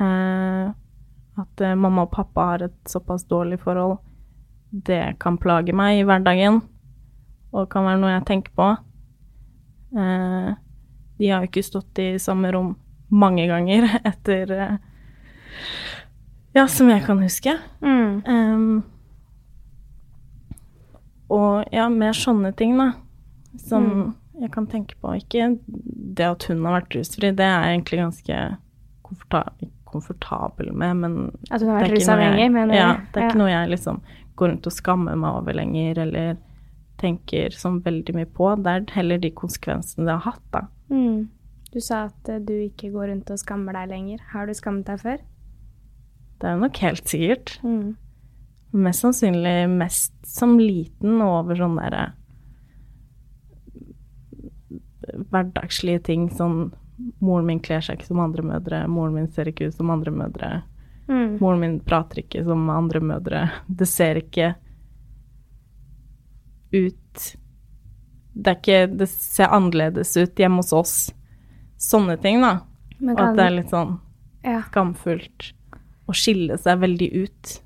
[0.00, 0.70] Eh,
[1.40, 3.98] at uh, mamma og pappa har et såpass dårlig forhold,
[4.72, 6.60] det kan plage meg i hverdagen,
[7.52, 8.68] og kan være noe jeg tenker på.
[9.96, 10.52] Uh,
[11.20, 12.74] de har jo ikke stått i samme rom
[13.12, 14.76] mange ganger etter uh,
[16.56, 17.54] Ja, som jeg kan huske.
[17.80, 18.22] Mm.
[18.28, 18.82] Um,
[21.32, 22.90] og ja, mer sånne ting, da.
[23.60, 24.14] Som Mm.
[24.42, 25.14] jeg kan tenke på.
[25.16, 28.38] Ikke det at hun har vært rusfri, det er egentlig ganske
[29.02, 29.44] komforta
[29.92, 31.18] komfortabel med, men
[31.50, 34.00] At hun har det vært rusavhengig, mener Ja, det er ikke noe jeg liksom
[34.40, 36.40] går rundt og skammer meg over lenger, eller
[37.02, 38.48] tenker sånn veldig mye på.
[38.62, 40.64] Det er heller de konsekvensene det har hatt, da.
[40.92, 41.28] Mm.
[41.72, 44.24] Du sa at eh, du ikke går rundt og skammer deg lenger.
[44.32, 45.22] Har du skammet deg før?
[46.42, 47.54] Det er nok helt sikkert.
[47.64, 47.94] Mm.
[48.82, 52.10] Mest sannsynlig mest som liten og over sånne derre
[55.32, 56.70] hverdagslige ting sånn
[57.20, 60.10] Moren min kler seg ikke som andre mødre, moren min ser ikke ut som andre
[60.12, 60.62] mødre,
[61.08, 61.38] Mm.
[61.40, 63.50] moren min prater ikke som andre mødre.
[63.68, 64.54] Det ser ikke
[66.72, 67.36] ut
[68.34, 70.94] Det ikke Det ser annerledes ut hjemme hos oss.
[71.82, 72.60] sånne ting, da.
[73.02, 73.96] Og at det er litt sånn
[74.44, 75.48] ja, skamfullt
[76.08, 77.56] å skille seg veldig ut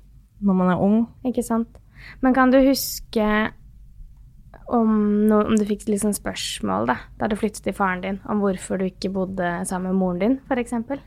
[0.41, 1.07] når man er ung.
[1.23, 1.77] ikke sant.
[2.21, 3.51] Men kan du huske
[4.67, 4.89] om,
[5.29, 8.81] no, om du fikk sånn spørsmål da, da du flyttet til faren din, om hvorfor
[8.81, 10.99] du ikke bodde sammen med moren din, eksempel?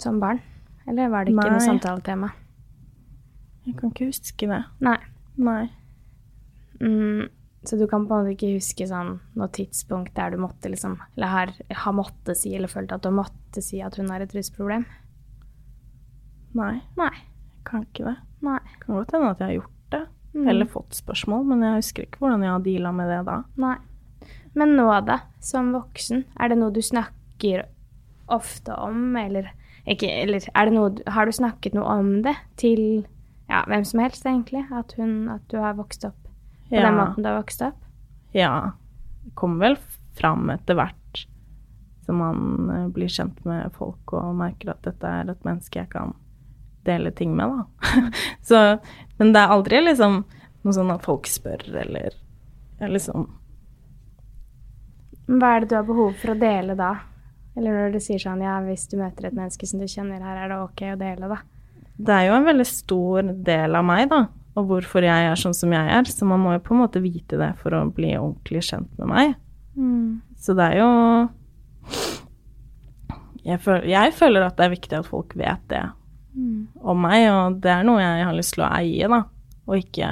[0.00, 0.40] Som barn?
[0.88, 1.66] Eller var det ikke noe Nei.
[1.66, 2.30] samtaletema?
[3.66, 4.62] Jeg kan ikke huske det.
[4.80, 4.96] Nei.
[5.40, 5.66] Nei.
[6.80, 7.28] Mm,
[7.68, 10.96] så du kan på en måte ikke huske sånn noe tidspunkt der du måtte liksom,
[11.16, 14.34] eller har, har måttet si, eller følt at du måtte si at hun har et
[14.36, 14.86] rusproblem?
[16.56, 17.12] Nei, Nei.
[17.12, 18.16] jeg kan ikke det.
[18.46, 18.58] Nei.
[18.80, 20.02] Kan godt hende at jeg har gjort det,
[20.34, 20.48] Mm.
[20.48, 23.38] eller fått spørsmål, men jeg husker ikke hvordan jeg har deala med det da.
[23.58, 23.76] Nei.
[24.54, 27.64] Men nå da, som voksen, er det noe du snakker
[28.30, 29.48] ofte om, eller
[29.90, 32.82] ikke, eller er det noe, har du snakket noe om det til
[33.50, 34.62] ja, hvem som helst egentlig?
[34.70, 36.18] At, hun, at du har vokst opp
[36.68, 36.84] på Ja.
[36.86, 37.78] den måten du har vokst opp?
[38.36, 38.72] Ja,
[39.24, 39.78] det kommer vel
[40.14, 41.24] fram etter hvert
[42.06, 45.90] som man eh, blir kjent med folk og merker at dette er et menneske jeg
[45.90, 46.14] kan
[46.86, 48.00] dele ting med, da.
[48.48, 48.62] Så,
[49.20, 50.22] men det er aldri liksom
[50.60, 52.16] noe sånn at folk spør, eller
[52.80, 53.28] jeg liksom
[55.30, 56.90] Hva er det du har behov for å dele da?
[57.56, 60.44] Eller når du sier sånn, ja, hvis du møter et menneske som du kjenner, her
[60.44, 61.38] er det ok å dele, da?
[62.00, 64.24] Det er jo en veldig stor del av meg, da,
[64.58, 67.02] og hvorfor jeg er sånn som jeg er, så man må jo på en måte
[67.04, 69.36] vite det for å bli ordentlig kjent med meg.
[70.40, 70.90] Så det er jo
[73.46, 75.84] jeg føler, jeg føler at det er viktig at folk vet det
[76.34, 79.22] om meg, og det er noe jeg har lyst til å eie, da,
[79.66, 80.08] og ikke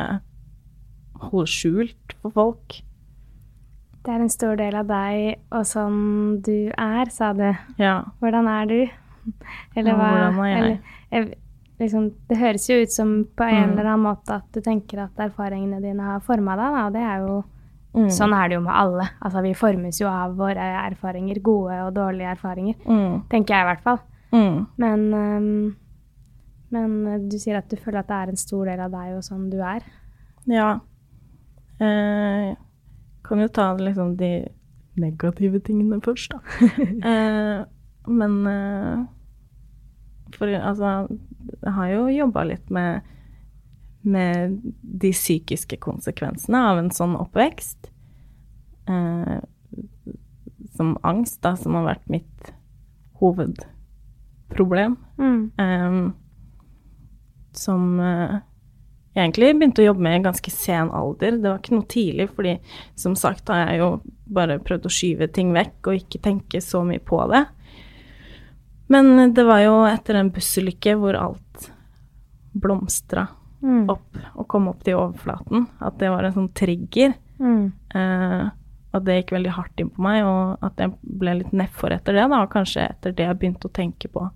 [1.28, 2.78] holde skjult for folk.
[4.04, 7.48] Det er en stor del av deg og sånn du er, sa du.
[7.78, 8.04] Ja.
[8.22, 8.78] Hvordan er du?
[9.76, 10.81] Eller Ja, hva hvordan er jeg?
[11.12, 11.35] Eller,
[11.83, 13.72] liksom, det høres jo ut som på en Mm.
[13.78, 17.02] eller annen måte at du tenker at erfaringene dine har forma deg, da, og det
[17.02, 17.44] er jo
[17.94, 18.11] Mm.
[18.12, 19.09] Sånn er det jo med alle.
[19.24, 22.74] Altså, vi formes jo av våre erfaringer, gode og dårlige erfaringer.
[22.87, 23.22] Mm.
[23.31, 23.98] Tenker jeg i hvert fall.
[24.31, 24.66] Mm.
[24.76, 25.74] Men, øhm,
[26.74, 29.16] men øh, du sier at du føler at det er en stor del av deg
[29.16, 29.85] og sånn du er.
[30.48, 30.70] Ja.
[31.78, 32.54] Eh,
[33.28, 34.33] kan jo ta liksom de
[34.98, 36.40] negative tingene først, da.
[37.12, 37.61] eh,
[38.09, 39.07] men eh,
[40.35, 41.09] For altså
[41.62, 43.07] Jeg har jo jobba litt med
[44.09, 47.90] med de psykiske konsekvensene av en sånn oppvekst.
[48.88, 49.38] Eh,
[50.76, 52.52] som angst, da, som har vært mitt
[53.18, 54.96] hovedproblem.
[55.18, 55.40] Mm.
[55.59, 56.02] Ehm,
[57.56, 58.38] som eh,
[59.14, 61.38] jeg egentlig begynte å jobbe med i ganske sen alder.
[61.42, 62.58] Det var ikke noe tidlig, fordi
[62.94, 63.88] som sagt har jeg jo
[64.28, 67.46] bare prøvd å skyve ting vekk og ikke tenke så mye på det.
[68.88, 71.70] Men det var jo etter en bussulykke hvor alt
[72.56, 73.26] blomstra
[73.61, 73.88] Mm.
[73.90, 77.16] opp og kom opp til overflaten, at det var en sånn trigger.
[77.42, 77.72] Mm.
[77.92, 78.44] Eh,
[78.94, 82.14] at det gikk veldig hardt inn på meg, og at jeg ble litt nedfor etter
[82.14, 82.28] det.
[82.30, 84.30] da, og Kanskje etter det jeg begynte å tenke på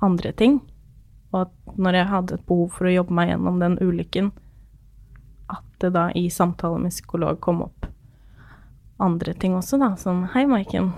[0.00, 0.62] andre ting.
[1.32, 4.32] Og at når jeg hadde et behov for å jobbe meg gjennom den ulykken,
[5.52, 7.88] at det da i samtale med psykolog kom opp
[8.98, 9.92] andre ting også, da.
[9.96, 10.90] Som Hei, Maiken.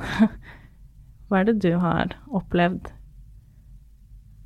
[1.28, 2.90] Hva er det du har opplevd?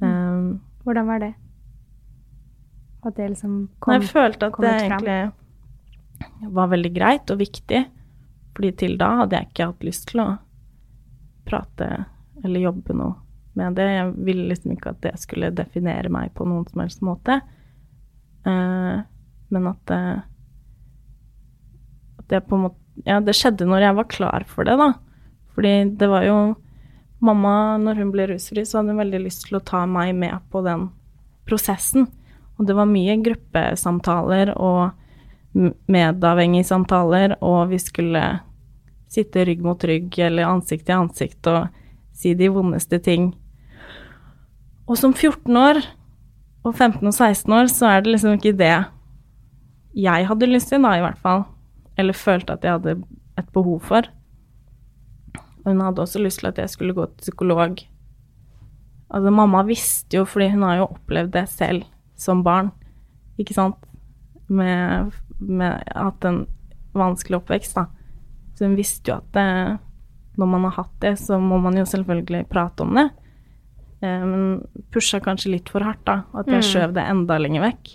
[0.02, 1.32] Um, Hvordan var det?
[3.04, 5.04] At det liksom kom jeg følte at det fram.
[5.04, 7.84] egentlig var veldig greit og viktig.
[8.54, 10.28] Fordi til da hadde jeg ikke hatt lyst til å
[11.44, 11.88] prate
[12.44, 13.14] eller jobbe noe
[13.58, 13.88] med det.
[13.90, 17.40] Jeg ville liksom ikke at det skulle definere meg på noen som helst måte.
[18.44, 19.02] Uh,
[19.54, 20.00] men at det,
[22.20, 24.92] at det på en måte Ja, det skjedde når jeg var klar for det, da.
[25.56, 26.36] Fordi det var jo
[27.24, 30.44] Mamma, når hun ble rusfri, så hadde hun veldig lyst til å ta meg med
[30.52, 30.90] på den
[31.48, 32.04] prosessen.
[32.58, 34.92] Og det var mye gruppesamtaler og
[35.90, 38.22] medavhengige samtaler, og vi skulle
[39.14, 41.68] sitte rygg mot rygg eller ansikt til ansikt og
[42.14, 43.30] si de vondeste ting.
[44.84, 45.80] Og som 14 år,
[46.64, 48.74] og 15 og 16 år, så er det liksom ikke det
[49.94, 51.44] jeg hadde lyst til, da, i hvert fall.
[52.00, 52.96] Eller følte at jeg hadde
[53.38, 54.08] et behov for.
[55.64, 57.78] Og hun hadde også lyst til at jeg skulle gå til psykolog.
[59.14, 61.84] Altså, mamma visste jo, fordi hun har jo opplevd det selv
[62.18, 62.70] som barn,
[63.38, 63.78] ikke sant,
[64.48, 66.44] med, med hatt en
[66.94, 67.86] vanskelig oppvekst, da.
[68.54, 69.78] Så hun visste jo at det,
[70.38, 73.08] når man har hatt det, så må man jo selvfølgelig prate om det.
[74.04, 74.42] Eh, men
[74.92, 76.20] pusha kanskje litt for hardt, da.
[76.34, 76.68] At jeg Mm.
[76.70, 77.94] skjøv det enda lenger vekk.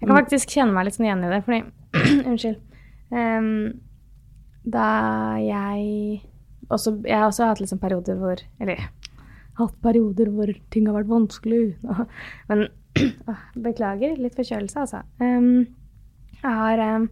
[0.00, 1.62] Jeg kan faktisk kjenne meg litt sånn igjen i det, fordi
[2.28, 2.60] Unnskyld.
[3.14, 3.80] Um,
[4.66, 6.22] da jeg
[6.72, 8.80] også Jeg har også hatt liksom perioder hvor Eller
[9.58, 11.76] hatt perioder hvor ting har vært vanskelig.
[12.48, 12.68] Men
[13.66, 14.16] beklager.
[14.18, 15.02] Litt forkjølelse, altså.
[15.20, 15.66] Um,
[16.42, 17.08] jeg har um,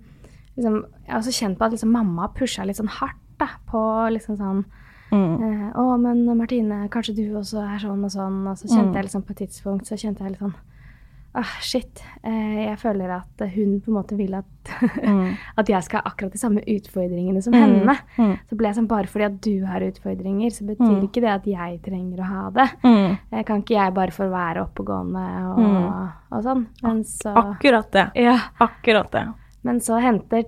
[0.57, 3.81] liksom Jeg har også kjent på at liksom mamma pusha litt sånn hardt da, på
[4.15, 4.65] liksom sånn
[5.13, 5.43] Mm.
[5.43, 8.47] eh, Å, men Martine, kanskje du også er sånn og sånn.
[8.49, 8.95] Og så kjente Mm.
[8.95, 10.55] jeg liksom på et tidspunkt så kjente jeg litt sånn
[11.35, 12.03] Ah, shit.
[12.23, 14.45] Eh, jeg føler at hun på en måte vil at,
[15.03, 15.35] Mm.
[15.57, 17.63] at jeg skal ha akkurat de samme utfordringene som Mm.
[17.63, 17.99] henne.
[18.19, 18.39] Mm.
[18.51, 21.09] Så ble jeg sånn, bare fordi at du har utfordringer, så betyr Mm.
[21.09, 22.69] ikke det at jeg trenger å ha det.
[22.85, 23.19] Mm.
[23.33, 26.13] Eh, Kan ikke jeg bare få være oppegående og, Mm.
[26.33, 26.67] og sånn?
[26.83, 28.11] Men så, Akkurat det.
[28.15, 29.29] ja, Akkurat det.
[29.65, 30.45] men så henter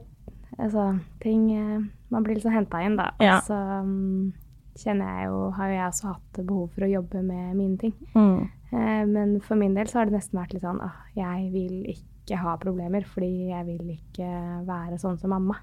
[0.58, 3.10] altså, ting Man blir liksom henta inn, da.
[3.18, 3.38] Ja.
[3.38, 4.32] Og så mm,
[4.76, 7.94] kjenner jeg jo Har jo jeg også hatt behov for å jobbe med mine ting.
[8.14, 8.48] Mm.
[8.72, 11.84] Eh, Men for min del så har det nesten vært litt sånn ah, jeg vil
[11.94, 14.28] ikke ha problemer, fordi jeg vil ikke
[14.66, 15.56] være sånn som mamma.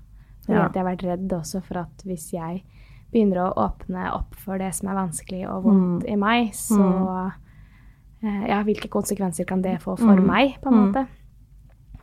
[0.45, 0.65] Fordi Ja.
[0.65, 2.63] at jeg har vært redd også for at hvis jeg
[3.11, 6.09] begynner å åpne opp for det som er vanskelig og vondt Mm.
[6.09, 7.31] i meg, så
[8.23, 10.25] eh, Ja, hvilke konsekvenser kan det få for Mm.
[10.25, 10.93] meg, på en Mm.
[10.93, 11.07] måte?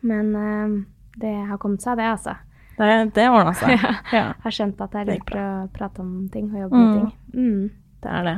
[0.03, 0.85] Men eh,
[1.19, 2.37] det har kommet seg, det, altså.
[2.79, 3.75] Det, det ordna seg.
[3.75, 3.93] Ja.
[4.13, 6.87] Ja, Har skjønt at jeg er lurt å prate om ting og jobbe Mm.
[6.87, 7.11] med ting.
[7.35, 7.71] Mm.
[8.03, 8.37] det er det.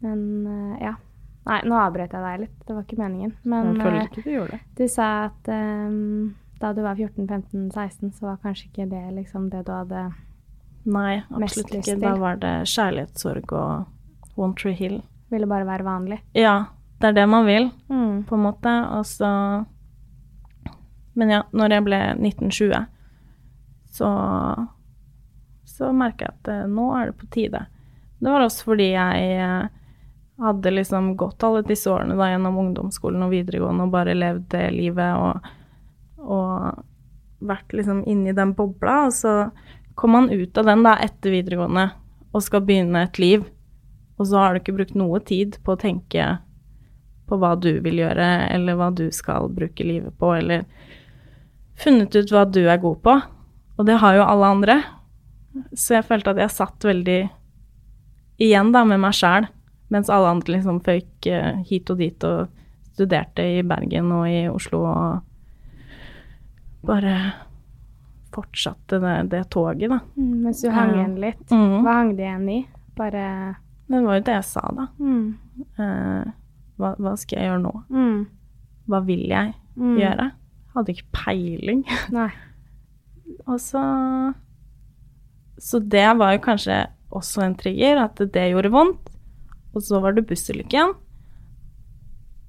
[0.00, 0.94] Men uh, ja.
[1.48, 2.56] Nei, nå avbrøt jeg deg litt.
[2.68, 3.30] Det var ikke meningen.
[3.44, 4.60] Men Jeg føler eh, ikke du gjorde det.
[4.76, 9.62] du sa at um, da du var 14-15-16, så var kanskje ikke det liksom det
[9.64, 10.02] du hadde
[10.88, 11.96] Nei, absolutt ikke.
[12.00, 15.00] Da var det kjærlighetssorg og One Tree Hill.
[15.32, 16.20] Ville bare være vanlig.
[16.36, 16.66] Ja,
[17.00, 18.24] det er det man vil, Mm.
[18.28, 18.72] på en måte.
[18.98, 19.64] Og så
[21.18, 22.86] Men ja, når jeg ble 1920,
[23.98, 24.10] så
[25.68, 27.66] så merka jeg at eh, nå er det på tide.
[28.18, 29.68] Det var også fordi jeg eh,
[30.42, 34.64] hadde liksom gått alle disse årene da gjennom ungdomsskolen og videregående og bare levd det
[34.74, 35.48] livet og,
[36.22, 39.04] og vært liksom inni den bobla.
[39.08, 39.34] Og så
[39.98, 41.88] kom man ut av den da etter videregående
[42.34, 43.46] og skal begynne et liv,
[44.18, 46.26] og så har du ikke brukt noe tid på å tenke
[47.28, 50.66] på hva du vil gjøre, eller hva du skal bruke livet på, eller
[51.78, 53.14] funnet ut hva du er god på.
[53.78, 54.76] Og det har jo alle andre.
[55.74, 57.18] Så jeg følte at jeg satt veldig
[58.42, 59.46] igjen da med meg sjæl,
[59.90, 62.48] mens alle andre liksom føyk eh, hit og dit og
[62.94, 65.22] studerte i Bergen og i Oslo og
[66.86, 67.14] bare
[68.34, 69.98] fortsatte det, det toget, da.
[70.18, 71.44] Mm, mens du hang igjen litt.
[71.50, 71.78] Mm.
[71.84, 72.58] Hva hang det igjen i?
[72.98, 73.24] Bare
[73.88, 74.86] Det var jo det jeg sa, da.
[74.98, 75.24] mm.
[75.78, 76.28] Eh,
[76.78, 77.72] hva, hva skal jeg gjøre nå?
[77.90, 78.18] Mm.
[78.88, 79.92] Hva vil jeg Mm.
[79.94, 80.24] gjøre?
[80.74, 81.84] Hadde ikke peiling.
[82.10, 82.28] Nei.
[83.46, 83.82] Og så
[85.58, 89.08] Så det var jo kanskje også en trigger, at det gjorde vondt.
[89.74, 90.92] Og så var det bussulykken.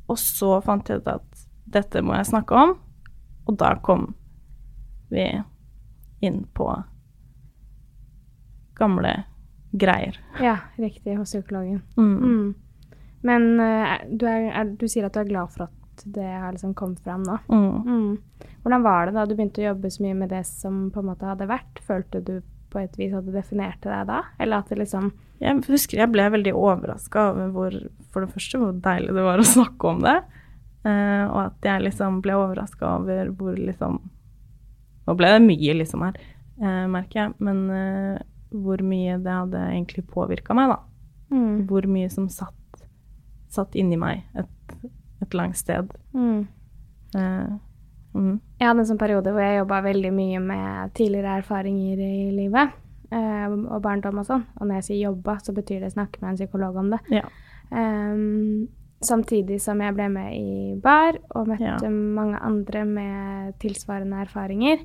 [0.10, 2.76] Og så fant jeg ut at dette må jeg snakke om,
[3.46, 4.14] og da kom
[5.10, 5.26] vi
[6.26, 6.70] inn på
[8.80, 9.14] gamle
[9.72, 10.18] greier.
[10.42, 11.82] Ja, riktig, hos psykologen.
[11.98, 12.18] Mm.
[12.18, 12.56] Mm.
[13.22, 15.76] Men uh, du, er, er, du sier at du er glad for at
[16.06, 17.38] det har liksom kommet fram nå.
[17.48, 17.88] Mm.
[17.88, 18.54] Mm.
[18.64, 21.10] Hvordan var det da du begynte å jobbe så mye med det som på en
[21.12, 21.82] måte hadde vært?
[21.86, 22.40] Følte du
[22.70, 24.22] på et vis at du definerte deg da?
[24.40, 27.78] Eller at det liksom Jeg husker jeg ble veldig overraska over hvor,
[28.12, 30.18] for det første, hvor deilig det var å snakke om det.
[30.86, 34.00] Uh, og at jeg liksom ble overraska over hvor liksom
[35.10, 36.20] Nå ble det mye liksom her,
[36.62, 38.20] uh, merker jeg, men uh,
[38.54, 40.78] hvor mye det hadde egentlig påvirka meg, da.
[41.34, 41.56] mm.
[41.70, 42.84] Hvor mye som satt,
[43.50, 44.52] satt inni meg et,
[45.30, 45.94] et langt sted.
[46.14, 46.48] Mm.
[47.16, 47.58] Uh,
[48.18, 48.36] mm.
[48.60, 52.76] Jeg hadde en sånn periode hvor jeg jobba veldig mye med tidligere erfaringer i livet.
[53.10, 54.44] Uh, og barndom og sånn.
[54.60, 57.02] Og når jeg sier jobba, så betyr det snakke med en psykolog om det.
[57.14, 57.24] Ja.
[57.70, 58.68] Um,
[59.06, 61.90] samtidig som jeg ble med i bar og møtte Ja.
[61.90, 64.84] mange andre med tilsvarende erfaringer.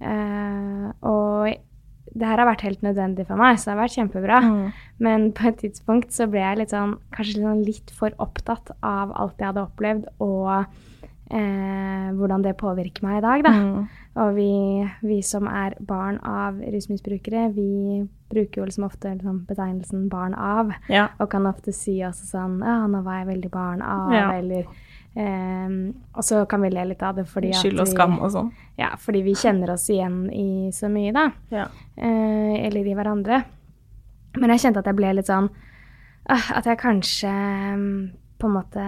[0.00, 1.54] Uh, og
[2.14, 4.40] det her har vært helt nødvendig for meg, så det har vært kjempebra.
[4.44, 4.72] Mm.
[5.02, 8.70] Men på et tidspunkt så ble jeg litt sånn, kanskje litt, sånn litt for opptatt
[8.82, 10.66] av alt jeg hadde opplevd, og
[11.34, 13.52] eh, hvordan det påvirker meg i dag, da.
[13.58, 13.84] Mm.
[14.22, 14.50] Og vi,
[15.02, 20.74] vi som er barn av rusmisbrukere, vi bruker jo liksom ofte liksom betegnelsen 'barn av',
[20.88, 21.08] Ja.
[21.18, 24.30] og kan ofte si også sånn 'Ja, nå var jeg veldig barn av', Ja.
[24.32, 24.66] eller
[25.16, 28.52] ehm, Og så kan vi le litt av det fordi Skyld og skam og sånn.
[28.80, 31.28] Ja, fordi vi kjenner oss igjen i så mye, da.
[31.54, 31.68] Ja.
[31.96, 33.44] Eh, eller i hverandre.
[34.40, 37.98] Men jeg kjente at jeg ble litt sånn uh, At jeg kanskje mm,
[38.40, 38.86] på en måte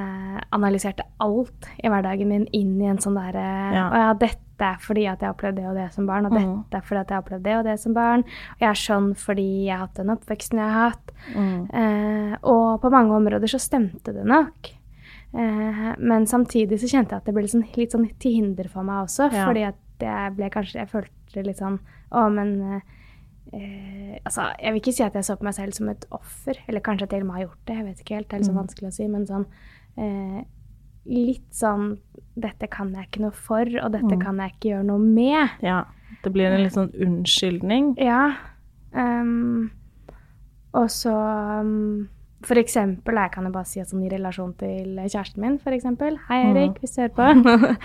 [0.53, 3.47] analyserte alt i hverdagen min inn i en sånn derre
[3.77, 3.87] Ja.
[3.87, 6.33] Å ja, dette er fordi at jeg har opplevd det og det som barn, og
[6.33, 6.53] mm.
[6.65, 8.25] dette er fordi at jeg har opplevd det og det som barn.
[8.55, 11.13] Og jeg er sånn fordi jeg har hatt den oppveksten jeg har hatt.
[11.35, 11.59] Mm.
[11.83, 14.73] Eh, og på mange områder så stemte det nok.
[15.37, 18.69] Eh, men samtidig så kjente jeg at det ble litt sånn, litt sånn til hinder
[18.73, 19.27] for meg også.
[19.35, 19.45] Ja.
[19.49, 21.79] Fordi at jeg ble kanskje Jeg følte litt sånn
[22.13, 22.81] Å, men eh,
[23.57, 26.59] eh, Altså, jeg vil ikke si at jeg så på meg selv som et offer.
[26.69, 27.77] Eller kanskje at og har gjort det.
[27.77, 28.29] Jeg vet ikke helt.
[28.29, 28.63] Det er litt sånn Mm.
[28.65, 29.09] vanskelig å si.
[29.09, 29.47] Men sånn
[29.99, 30.45] eh,
[31.07, 31.99] Litt sånn
[32.37, 34.21] Dette kan jeg ikke noe for, og dette Mm.
[34.25, 35.51] kan jeg ikke gjøre noe med.
[35.63, 35.85] ja.
[36.23, 37.97] Det blir en litt sånn unnskyldning.
[37.99, 38.35] Ja.
[38.93, 39.71] Um,
[40.75, 41.13] og så
[41.61, 42.09] um,
[42.47, 45.75] For eksempel, jeg kan jo bare si at sånn i relasjon til kjæresten min, for
[45.75, 46.81] eksempel Hei, Erik, Mm.
[46.81, 47.27] hvis du hører på.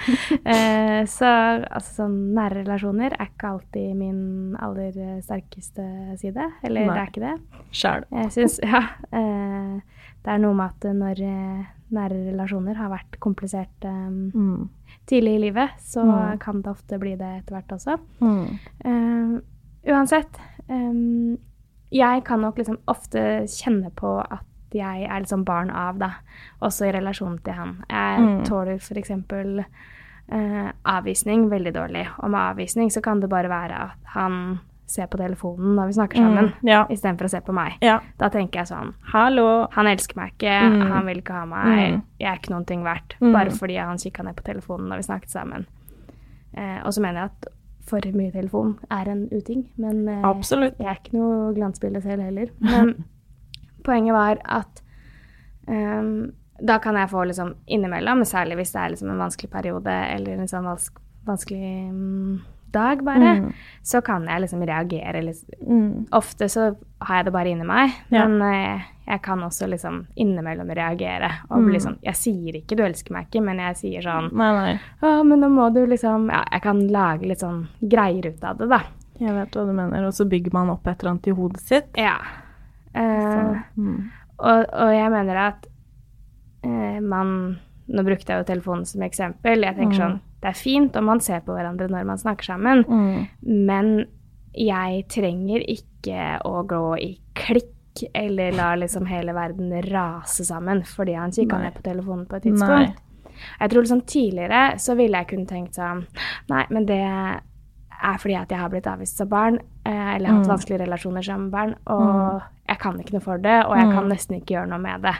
[0.53, 1.27] Eh, så
[1.65, 4.93] altså sånn nære relasjoner er ikke alltid min aller
[5.25, 5.83] sterkeste
[6.21, 6.45] side.
[6.63, 6.93] Eller Nei.
[6.93, 7.63] det er ikke det.
[7.71, 8.05] Sjæl.
[8.11, 8.81] Jeg syns Ja.
[9.11, 9.81] eh,
[10.23, 14.69] det er noe med at når eh, nære relasjoner har vært komplisert um, Mm.
[15.07, 16.39] tidlig i livet, så Mm.
[16.39, 17.97] kan det ofte bli det etter hvert også.
[18.21, 18.59] Mm.
[18.85, 19.41] Uh,
[19.87, 20.37] uansett,
[20.69, 21.37] Um,
[21.91, 26.11] jeg kan nok liksom ofte kjenne på at jeg er liksom barn av, da.
[26.61, 27.83] Også i relasjon til han.
[27.89, 28.43] Jeg Mm.
[28.45, 29.11] tåler f.eks.
[30.31, 32.07] Eh, avvisning veldig dårlig.
[32.19, 35.93] Og med avvisning så kan det bare være at han ser på telefonen når vi
[35.93, 36.67] snakker sammen, Mm.
[36.67, 36.85] Ja.
[36.89, 37.73] istedenfor å se på meg.
[37.81, 37.99] ja.
[38.17, 39.67] Da tenker jeg sånn Hallo.
[39.71, 40.91] Han elsker meg ikke, Mm.
[40.91, 42.01] han vil ikke ha meg, Mm.
[42.19, 43.15] jeg er ikke noen ting verdt.
[43.21, 43.33] Mm.
[43.33, 45.65] Bare fordi han kikka ned på telefonen når vi snakket sammen.
[46.55, 47.45] Eh, og så mener jeg at
[47.85, 52.47] for mye telefon er en uting, men eh, jeg er ikke noe glansbilde selv heller.
[52.61, 53.03] Men
[53.83, 54.81] poenget var at
[55.67, 59.93] um, da kan jeg få liksom innimellom, særlig hvis det er liksom en vanskelig periode
[60.15, 60.91] eller en sånn vans
[61.25, 62.39] vanskelig mm,
[62.73, 63.53] dag bare, Mm.
[63.83, 66.07] så kan jeg liksom reagere litt Mm.
[66.11, 68.27] Ofte så har jeg det bare inni meg, Ja.
[68.27, 71.31] men eh, jeg kan også liksom innimellom reagere.
[71.49, 71.71] Og Mm.
[71.73, 74.79] liksom, jeg sier ikke 'du elsker meg ikke', men jeg sier sånn Nei, nei.
[75.01, 78.57] 'Å, men nå må du liksom Ja, jeg kan lage litt sånn greier ut av
[78.57, 78.81] det, da.
[79.19, 80.05] Jeg vet hva du mener.
[80.05, 81.87] Og så bygger man opp et eller annet i hodet sitt.
[81.97, 82.17] Ja.
[82.93, 84.09] Eh, Så, mm.
[84.39, 85.67] og, og jeg mener at
[86.63, 87.57] eh, man
[87.91, 89.63] Nå brukte jeg jo telefonen som eksempel.
[89.65, 89.99] Jeg tenker Mm.
[89.99, 93.27] sånn Det er fint om man ser på hverandre når man snakker sammen, Mm.
[93.43, 94.05] men
[94.55, 101.13] jeg trenger ikke å gå i klikk eller la liksom hele verden rase sammen fordi
[101.15, 101.63] han kikka Nei.
[101.63, 102.51] ned på telefonen på et Nei.
[102.53, 102.97] tidspunkt.
[103.59, 106.05] Jeg tror liksom tidligere så ville jeg kunne tenkt sånn
[106.49, 110.45] Nei, men det er fordi at jeg har blitt avvist som barn, eh, eller hatt
[110.47, 110.49] Mm.
[110.57, 112.41] vanskelige relasjoner som barn, og
[112.71, 113.93] jeg kan ikke noe for det, og jeg Mm.
[113.97, 115.15] kan nesten ikke gjøre noe med det.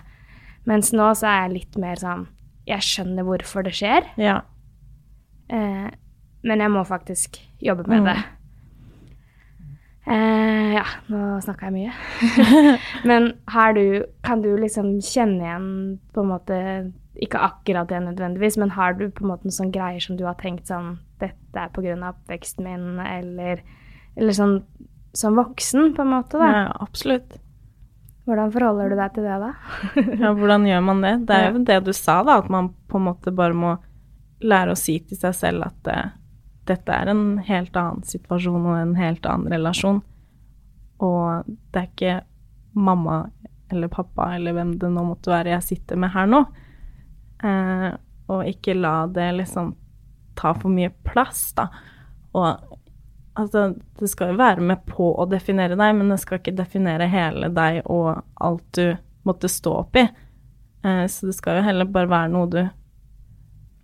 [0.66, 2.28] Mens nå så er jeg litt mer sånn
[2.68, 4.42] Jeg skjønner hvorfor det skjer, Ja.
[5.50, 5.90] eh,
[6.44, 8.06] men jeg må faktisk jobbe med Mm.
[8.06, 8.24] det.
[10.08, 12.78] Eh, ja, nå snakka jeg mye.
[13.10, 16.58] men har du Kan du liksom kjenne igjen på en måte
[17.22, 20.34] Ikke akkurat det nødvendigvis, men har du på en måte sånne greier som du har
[20.42, 23.62] tenkt sånn Dette er på grunn av oppveksten min, eller
[24.18, 24.64] Eller sånn
[25.14, 26.48] som voksen, på en måte, da.
[26.52, 27.34] ja, absolutt.
[28.32, 29.50] Hvordan forholder du deg til det, da?
[30.24, 31.10] Ja, hvordan gjør man det?
[31.28, 33.74] Det er jo det du sa, da, at man på en måte bare må
[34.40, 36.14] lære å si til seg selv at uh,
[36.70, 40.00] dette er en helt annen situasjon og en helt annen relasjon.
[41.04, 42.16] Og det er ikke
[42.80, 43.26] mamma
[43.72, 46.46] eller pappa eller hvem det nå måtte være jeg sitter med her nå.
[47.44, 47.92] Uh,
[48.32, 49.74] og ikke la det liksom
[50.40, 51.68] ta for mye plass, da.
[52.32, 52.80] Og
[53.34, 57.10] altså, det skal jo være med på å definere deg, men det skal ikke definere
[57.12, 58.96] hele deg og alt du
[59.28, 60.06] måtte stå oppi.
[60.84, 62.62] Eh, så det skal jo heller bare være noe du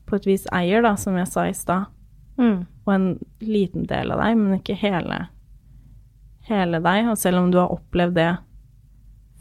[0.08, 1.92] på et vis eier, da, som jeg sa i stad.
[2.40, 2.66] Mm.
[2.88, 3.08] Og en
[3.44, 5.26] liten del av deg, men ikke hele,
[6.48, 7.12] hele deg.
[7.12, 8.32] Og selv om du har opplevd det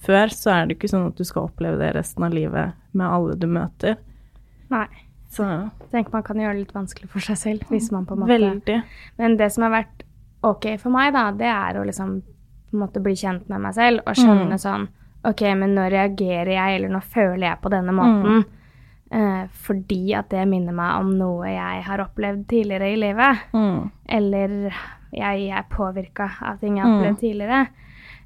[0.07, 3.07] før, så er det ikke sånn at du skal oppleve det resten av livet med
[3.07, 4.01] alle du møter.
[4.73, 4.89] Nei.
[5.37, 8.15] Så Jeg tenker man kan gjøre det litt vanskelig for seg selv hvis man på
[8.17, 8.83] en måte veldig.
[9.19, 10.03] Men det som har vært
[10.47, 12.21] ok for meg, da, det er å liksom
[12.71, 14.59] på en måte bli kjent med meg selv og skjønne Mm.
[14.63, 14.89] sånn
[15.27, 18.45] Ok, men nå reagerer jeg, eller nå føler jeg på denne måten
[19.11, 23.39] eh, fordi at det minner meg om noe jeg har opplevd tidligere i livet.
[23.55, 23.91] Mm.
[24.09, 24.73] Eller
[25.13, 26.99] jeg er påvirka av ting jeg har Mm.
[27.01, 27.67] opplevd tidligere.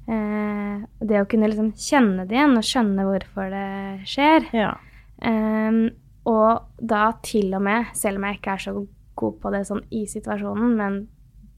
[0.07, 4.47] Eh, det å kunne liksom kjenne det igjen og skjønne hvorfor det skjer.
[4.53, 4.73] Ja.
[5.21, 5.89] Ehm,
[6.25, 9.83] og da til og med, selv om jeg ikke er så god på det sånn
[9.91, 11.07] i situasjonen, men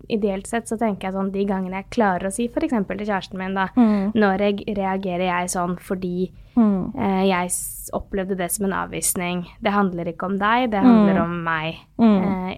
[0.10, 2.74] ideelt sett så tenker jeg sånn de gangene jeg klarer å si f.eks.
[2.88, 4.12] til kjæresten min da, Mm.
[4.14, 6.92] Når jeg reagerer jeg sånn fordi Mm.
[7.00, 7.50] eh, jeg
[7.94, 9.46] opplevde det som en avvisning.
[9.62, 11.24] Det handler ikke om deg, det handler Mm.
[11.24, 11.76] om meg.
[11.98, 12.52] Mm.
[12.52, 12.58] Eh,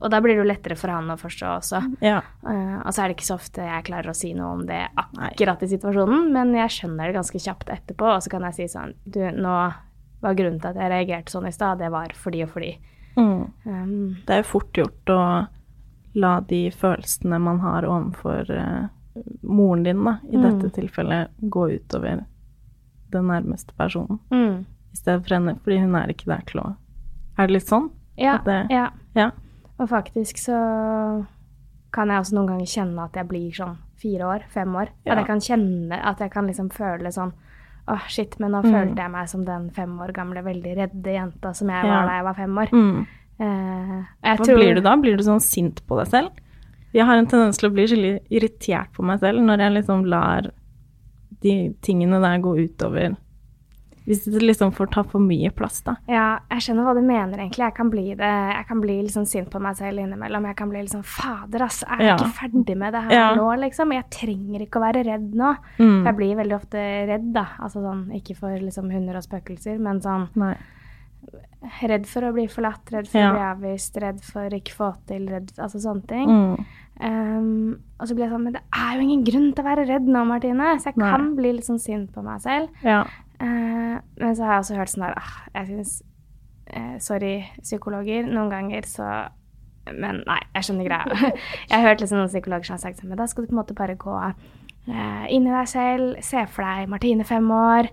[0.00, 1.96] og da blir det jo lettere for han å forstå også.
[2.00, 2.22] Ja.
[2.46, 4.88] Eh, og så er det ikke så ofte jeg klarer å si noe om det
[4.96, 8.78] akkurat i situasjonen, men jeg skjønner det ganske kjapt etterpå, og så kan jeg si
[8.78, 9.74] sånn Du, nå
[10.20, 12.72] var grunnen til at jeg reagerte sånn i stad, det var fordi og fordi.
[13.16, 13.44] Mm.
[13.66, 15.20] Um, Det er jo fort gjort å
[16.14, 18.88] la de følelsene man har overfor uh,
[19.42, 20.42] moren din, da, i Mm.
[20.60, 22.24] dette tilfellet, gå utover
[23.10, 24.64] den nærmeste personen mm.
[24.92, 26.76] i stedet for henne, fordi hun er ikke der til å
[27.38, 27.90] Er det litt sånn?
[28.16, 28.90] Ja, det- ja.
[29.14, 29.30] Ja.
[29.78, 31.26] Og faktisk så
[31.92, 34.88] kan jeg også noen ganger kjenne at jeg blir sånn fire år, fem år.
[35.06, 35.12] Ja.
[35.12, 37.32] At jeg kan kjenne, at jeg kan liksom føle sånn
[37.88, 38.72] Åh, shit, men nå Mm.
[38.72, 41.88] følte jeg meg som den fem år gamle, veldig redde jenta som jeg Ja.
[41.88, 42.68] var da jeg var fem år.
[42.70, 43.06] Mm.
[43.40, 44.96] Eh, Hva tror- blir du da?
[44.96, 46.30] Blir du sånn sint på deg selv?
[46.92, 50.04] Jeg har en tendens til å bli skikkelig irritert på meg selv når jeg liksom
[50.06, 50.50] lar
[51.40, 53.16] de tingene der gå utover
[54.08, 55.96] Hvis det liksom får ta for mye plass, da.
[56.08, 57.58] Ja, jeg skjønner hva du mener, egentlig.
[57.66, 58.30] Jeg kan bli det.
[58.56, 60.46] Jeg kan bli sånn sint på meg selv innimellom.
[60.48, 61.82] Jeg kan bli liksom Fader, ass.
[61.84, 62.16] Er jeg Ja.
[62.16, 63.34] ikke ferdig med det her Ja.
[63.36, 63.92] nå, liksom?
[63.92, 65.54] Jeg trenger ikke å være redd nå.
[65.78, 66.04] Mm.
[66.06, 67.46] Jeg blir veldig ofte redd, da.
[67.60, 70.56] Altså sånn, ikke for liksom hunder og spøkelser, men sånn Nei.
[71.82, 73.30] redd for å bli forlatt, redd for Ja.
[73.30, 76.28] å bli avvist, redd for ikke få til, redd Altså sånne ting.
[76.28, 76.64] Mm.
[77.00, 79.86] Um, og så blir jeg sånn Men det er jo ingen grunn til å være
[79.86, 80.78] redd nå, Martine.
[80.80, 81.10] Så jeg Nei.
[81.10, 82.68] kan bli litt sånn sint på meg selv.
[82.82, 83.04] Ja.
[83.40, 85.92] Eh, men så har jeg også hørt sånn der ah, Jeg syns
[86.74, 88.26] uh, Sorry, psykologer.
[88.26, 89.06] Noen ganger så
[89.88, 91.32] Men nei, jeg skjønner greia.
[91.70, 93.54] jeg har hørt liksom noen psykologer som har sagt sånn Men da skal du på
[93.56, 97.88] en måte bare gå uh, inn i deg selv, se for deg Martine fem år,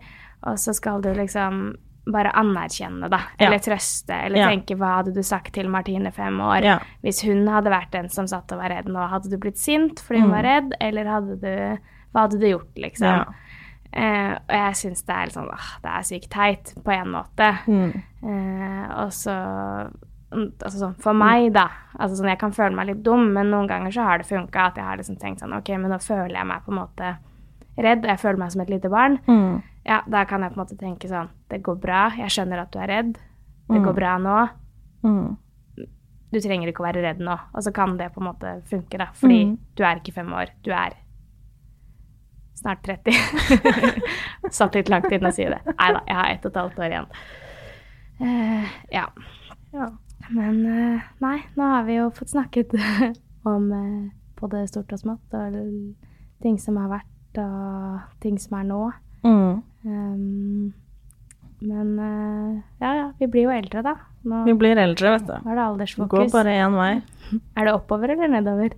[0.48, 1.76] og så skal du liksom
[2.06, 3.18] bare anerkjenne, da.
[3.40, 3.48] Ja.
[3.48, 4.48] Eller trøste, eller Ja.
[4.52, 6.62] tenke hva hadde du sagt til Martine fem år?
[6.64, 6.76] Ja.
[7.02, 10.00] Hvis hun hadde vært den som satt og var redd nå, hadde du blitt sint
[10.06, 10.36] fordi hun Mm.
[10.36, 11.78] var redd, eller hadde du
[12.16, 13.34] Hva hadde du gjort, liksom?
[13.96, 17.12] Eh, og jeg syns det er litt sånn ah, Det er sykt teit, på en
[17.14, 17.46] måte.
[17.68, 17.94] Mm.
[18.28, 19.32] Eh, og så
[20.34, 21.68] mm, Altså sånn for meg, da.
[21.98, 24.66] Altså sånn, jeg kan føle meg litt dum, men noen ganger så har det funka
[24.72, 27.14] at jeg har liksom tenkt sånn OK, men nå føler jeg meg på en måte
[27.78, 29.18] redd, og jeg føler meg som et lite barn.
[29.28, 29.62] Mm.
[29.86, 32.72] Ja, da kan jeg på en måte tenke sånn Det går bra, jeg skjønner at
[32.74, 33.14] du er redd.
[33.70, 33.84] Det Mm.
[33.86, 34.50] går bra nå.
[35.04, 35.38] Mm.
[36.32, 37.36] Du trenger ikke å være redd nå.
[37.56, 39.08] Og så kan det på en måte funke, da.
[39.14, 39.58] Fordi Mm.
[39.76, 40.50] du er ikke fem år.
[40.64, 40.94] Du er
[42.56, 43.14] snart 30.
[44.58, 45.60] Satt litt langt inn å si det.
[45.68, 47.10] Nei da, jeg har ett og et halvt år igjen.
[48.22, 49.06] Uh, ja.
[49.76, 49.90] Ja.
[50.32, 52.74] Men uh, nei, nå har vi jo fått snakket
[53.52, 54.08] om uh,
[54.40, 55.60] både stort og smått, og
[56.46, 58.82] ting som har vært, og ting som er nå.
[59.26, 59.62] Mm.
[59.86, 60.74] Um,
[61.66, 61.92] men
[62.82, 63.96] ja, ja, vi blir jo eldre, da.
[64.26, 65.36] Nå, Vi blir eldre, vet du.
[65.38, 66.12] er det aldersfokus.
[66.12, 66.94] går bare én vei.
[67.58, 68.76] Er det oppover eller nedover?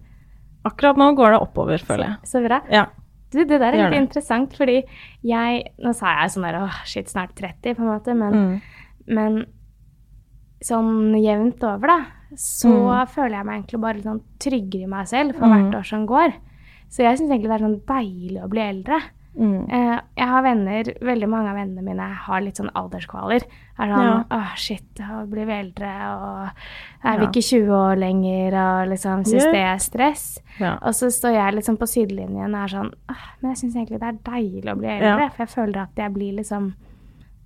[0.68, 2.30] Akkurat nå går det oppover, føler jeg.
[2.30, 2.62] Så bra.
[2.72, 2.86] Ja.
[3.32, 4.84] Du, det der er litt interessant, fordi
[5.24, 8.62] jeg Nå sa jeg sånn der åh, shit, snart 30, på en måte, men, Mm.
[9.08, 9.46] men
[10.64, 11.98] sånn jevnt over, da,
[12.36, 13.08] så Mm.
[13.08, 15.52] føler jeg meg egentlig bare litt sånn tryggere i meg selv for Mm.
[15.72, 16.34] hvert år som går.
[16.90, 19.02] Så jeg syns egentlig det er sånn deilig å bli eldre.
[19.38, 19.70] Mm.
[19.70, 23.44] Eh, jeg har venner, veldig mange av vennene mine har litt sånn alderskvaler.
[23.78, 24.24] Er sånn Ja.
[24.32, 26.50] åh, shit, jeg blir vi eldre, og
[27.06, 27.30] er vi Ja.
[27.30, 29.52] ikke 20 år lenger, og liksom syns yeah.
[29.54, 30.40] det er stress.
[30.60, 30.74] Ja.
[30.82, 34.00] Og så står jeg liksom på sidelinjen og er sånn «Ah, Men jeg syns egentlig
[34.00, 35.30] det er deilig å bli eldre.
[35.36, 36.74] For jeg føler at jeg blir liksom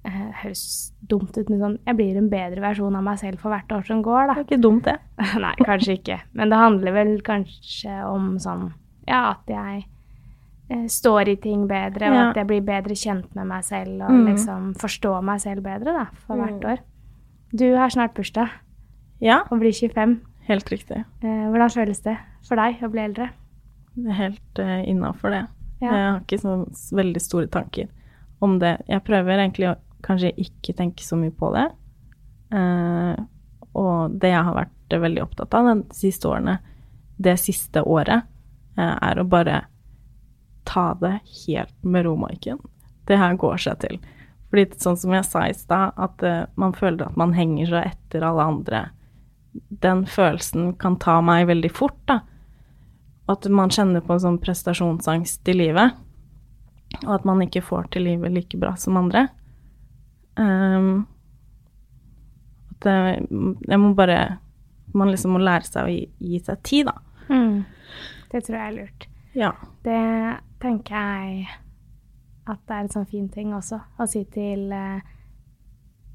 [0.05, 3.51] eh, Høres dumt ut, men sånn Jeg blir en bedre versjon av meg selv for
[3.51, 4.97] hvert år som går, Det er ikke dumt, det.
[5.43, 6.21] Nei, kanskje ikke.
[6.33, 8.71] Men det handler vel kanskje om sånn
[9.07, 9.85] Ja, at jeg
[10.87, 12.29] står i ting bedre, og Ja.
[12.29, 14.25] at jeg blir bedre kjent med meg selv, og Mm.
[14.25, 16.41] liksom forstår meg selv bedre, da, for Mm.
[16.41, 16.77] hvert år.
[17.55, 18.49] Du har snart bursdag
[19.19, 20.21] Ja, og blir 25.
[20.47, 21.05] helt riktig.
[21.23, 22.17] Eh, hvordan føles det
[22.47, 23.29] for deg å bli eldre?
[23.95, 25.47] Det er helt uh, innafor det.
[25.81, 25.91] Ja.
[25.91, 27.87] Jeg har ikke så veldig store tanker
[28.41, 28.81] om det.
[28.87, 31.71] Jeg prøver egentlig å kanskje ikke tenke så mye på det.
[32.57, 33.15] Eh,
[33.75, 36.57] og det jeg har vært eh, veldig opptatt av de siste årene,
[37.21, 38.23] det siste året,
[38.77, 39.65] eh, er å bare
[40.63, 42.59] ta det helt med ro, Maiken.
[43.09, 43.99] Det her går seg til.
[44.51, 47.83] Fordi sånn som jeg sa i stad, at uh, man føler at man henger så
[47.85, 48.81] etter alle andre.
[49.83, 52.19] Den følelsen kan ta meg veldig fort, da.
[53.31, 55.95] At man kjenner på sånn prestasjonsangst i livet.
[57.05, 59.29] Og at man ikke får til livet like bra som andre.
[60.35, 61.05] Um,
[62.73, 62.95] at det,
[63.67, 64.39] jeg må bare
[64.95, 66.95] Man liksom må lære seg å gi, gi seg tid, da.
[67.31, 67.61] Mm.
[68.31, 69.05] Det tror jeg er lurt.
[69.39, 69.51] Ja.
[69.85, 69.99] Det
[70.61, 71.47] tenker jeg
[72.47, 74.99] at det er en sånn fin ting også å si til uh,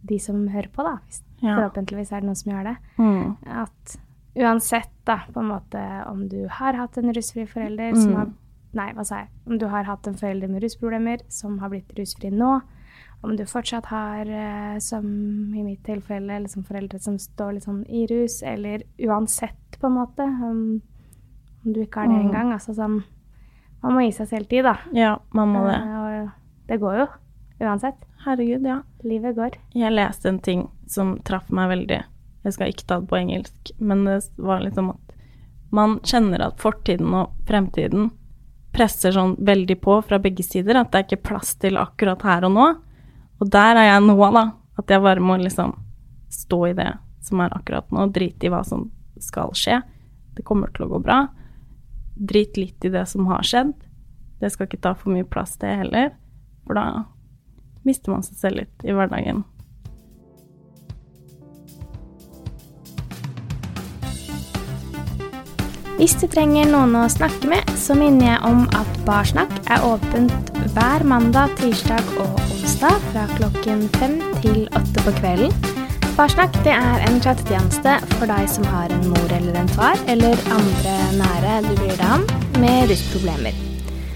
[0.07, 0.97] de som hører på, da.
[1.07, 1.53] Hvis, Ja.
[1.59, 2.76] Forhåpentligvis er det noen som gjør det.
[2.97, 3.36] Mm.
[3.61, 3.97] At
[4.36, 8.16] uansett, da, på en måte om du har hatt en rusfri forelder som Mm.
[8.16, 8.32] har
[8.76, 9.28] Nei, hva sa jeg?
[9.47, 12.61] Om du har hatt en forelder med rusproblemer som har blitt rusfri nå.
[13.24, 15.05] Om du fortsatt har, uh, som
[15.55, 19.94] i mitt tilfelle, liksom foreldre som står litt sånn i rus, eller uansett, på en
[19.97, 20.22] måte.
[20.24, 20.82] Om,
[21.64, 22.26] om du ikke har det Mm.
[22.28, 22.53] engang.
[22.53, 23.03] Altså sånn
[23.87, 24.74] Man må gi seg selv tid, da.
[24.97, 25.78] ja, man må det.
[25.78, 27.07] Eh, og det går jo.
[27.62, 28.03] Uansett.
[28.26, 28.80] Herregud, ja.
[29.07, 29.57] Livet går.
[29.78, 32.01] Jeg leste en ting som traff meg veldig.
[32.47, 35.14] Jeg skal ikke ta det på engelsk, men det var liksom at
[35.74, 38.11] man kjenner at fortiden og fremtiden
[38.76, 42.47] presser sånn veldig på fra begge sider, at det er ikke plass til akkurat her
[42.47, 42.66] og nå.
[43.41, 44.45] Og der er jeg nå, da.
[44.76, 45.72] At jeg bare må liksom
[46.32, 46.91] stå i det
[47.24, 48.89] som er akkurat nå, drite i hva som
[49.22, 49.80] skal skje.
[50.37, 51.22] Det kommer til å gå bra.
[52.16, 53.74] Drit litt i det som har skjedd.
[54.40, 56.14] Det skal ikke ta for mye plass, det heller.
[56.66, 57.04] For da
[57.86, 59.44] mister man seg selv litt i hverdagen.
[65.96, 70.52] Hvis du trenger noen å snakke med, så minner jeg om at Barsnakk er åpent
[70.74, 75.76] hver mandag, tirsdag og onsdag fra klokken fem til åtte på kvelden.
[76.16, 80.40] Barsnakk det er en chattetjeneste for deg som har en mor eller en far, eller
[80.48, 82.22] andre nære du bryr deg om,
[82.62, 83.58] med rusproblemer.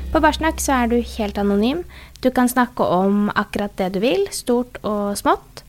[0.09, 1.83] På Barsnakk så er du helt anonym.
[2.25, 5.61] Du kan snakke om akkurat det du vil, stort og smått.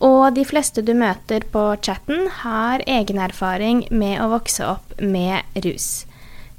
[0.00, 5.44] Og de fleste du møter på chatten, har egen erfaring med å vokse opp med
[5.68, 6.06] rus.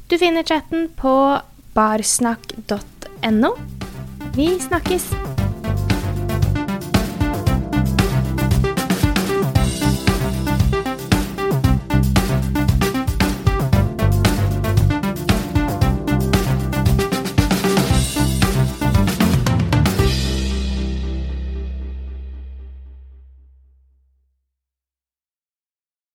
[0.05, 1.15] Du finner chatten på
[1.73, 3.55] barsnakk.no.
[4.37, 5.34] Vi snakkes!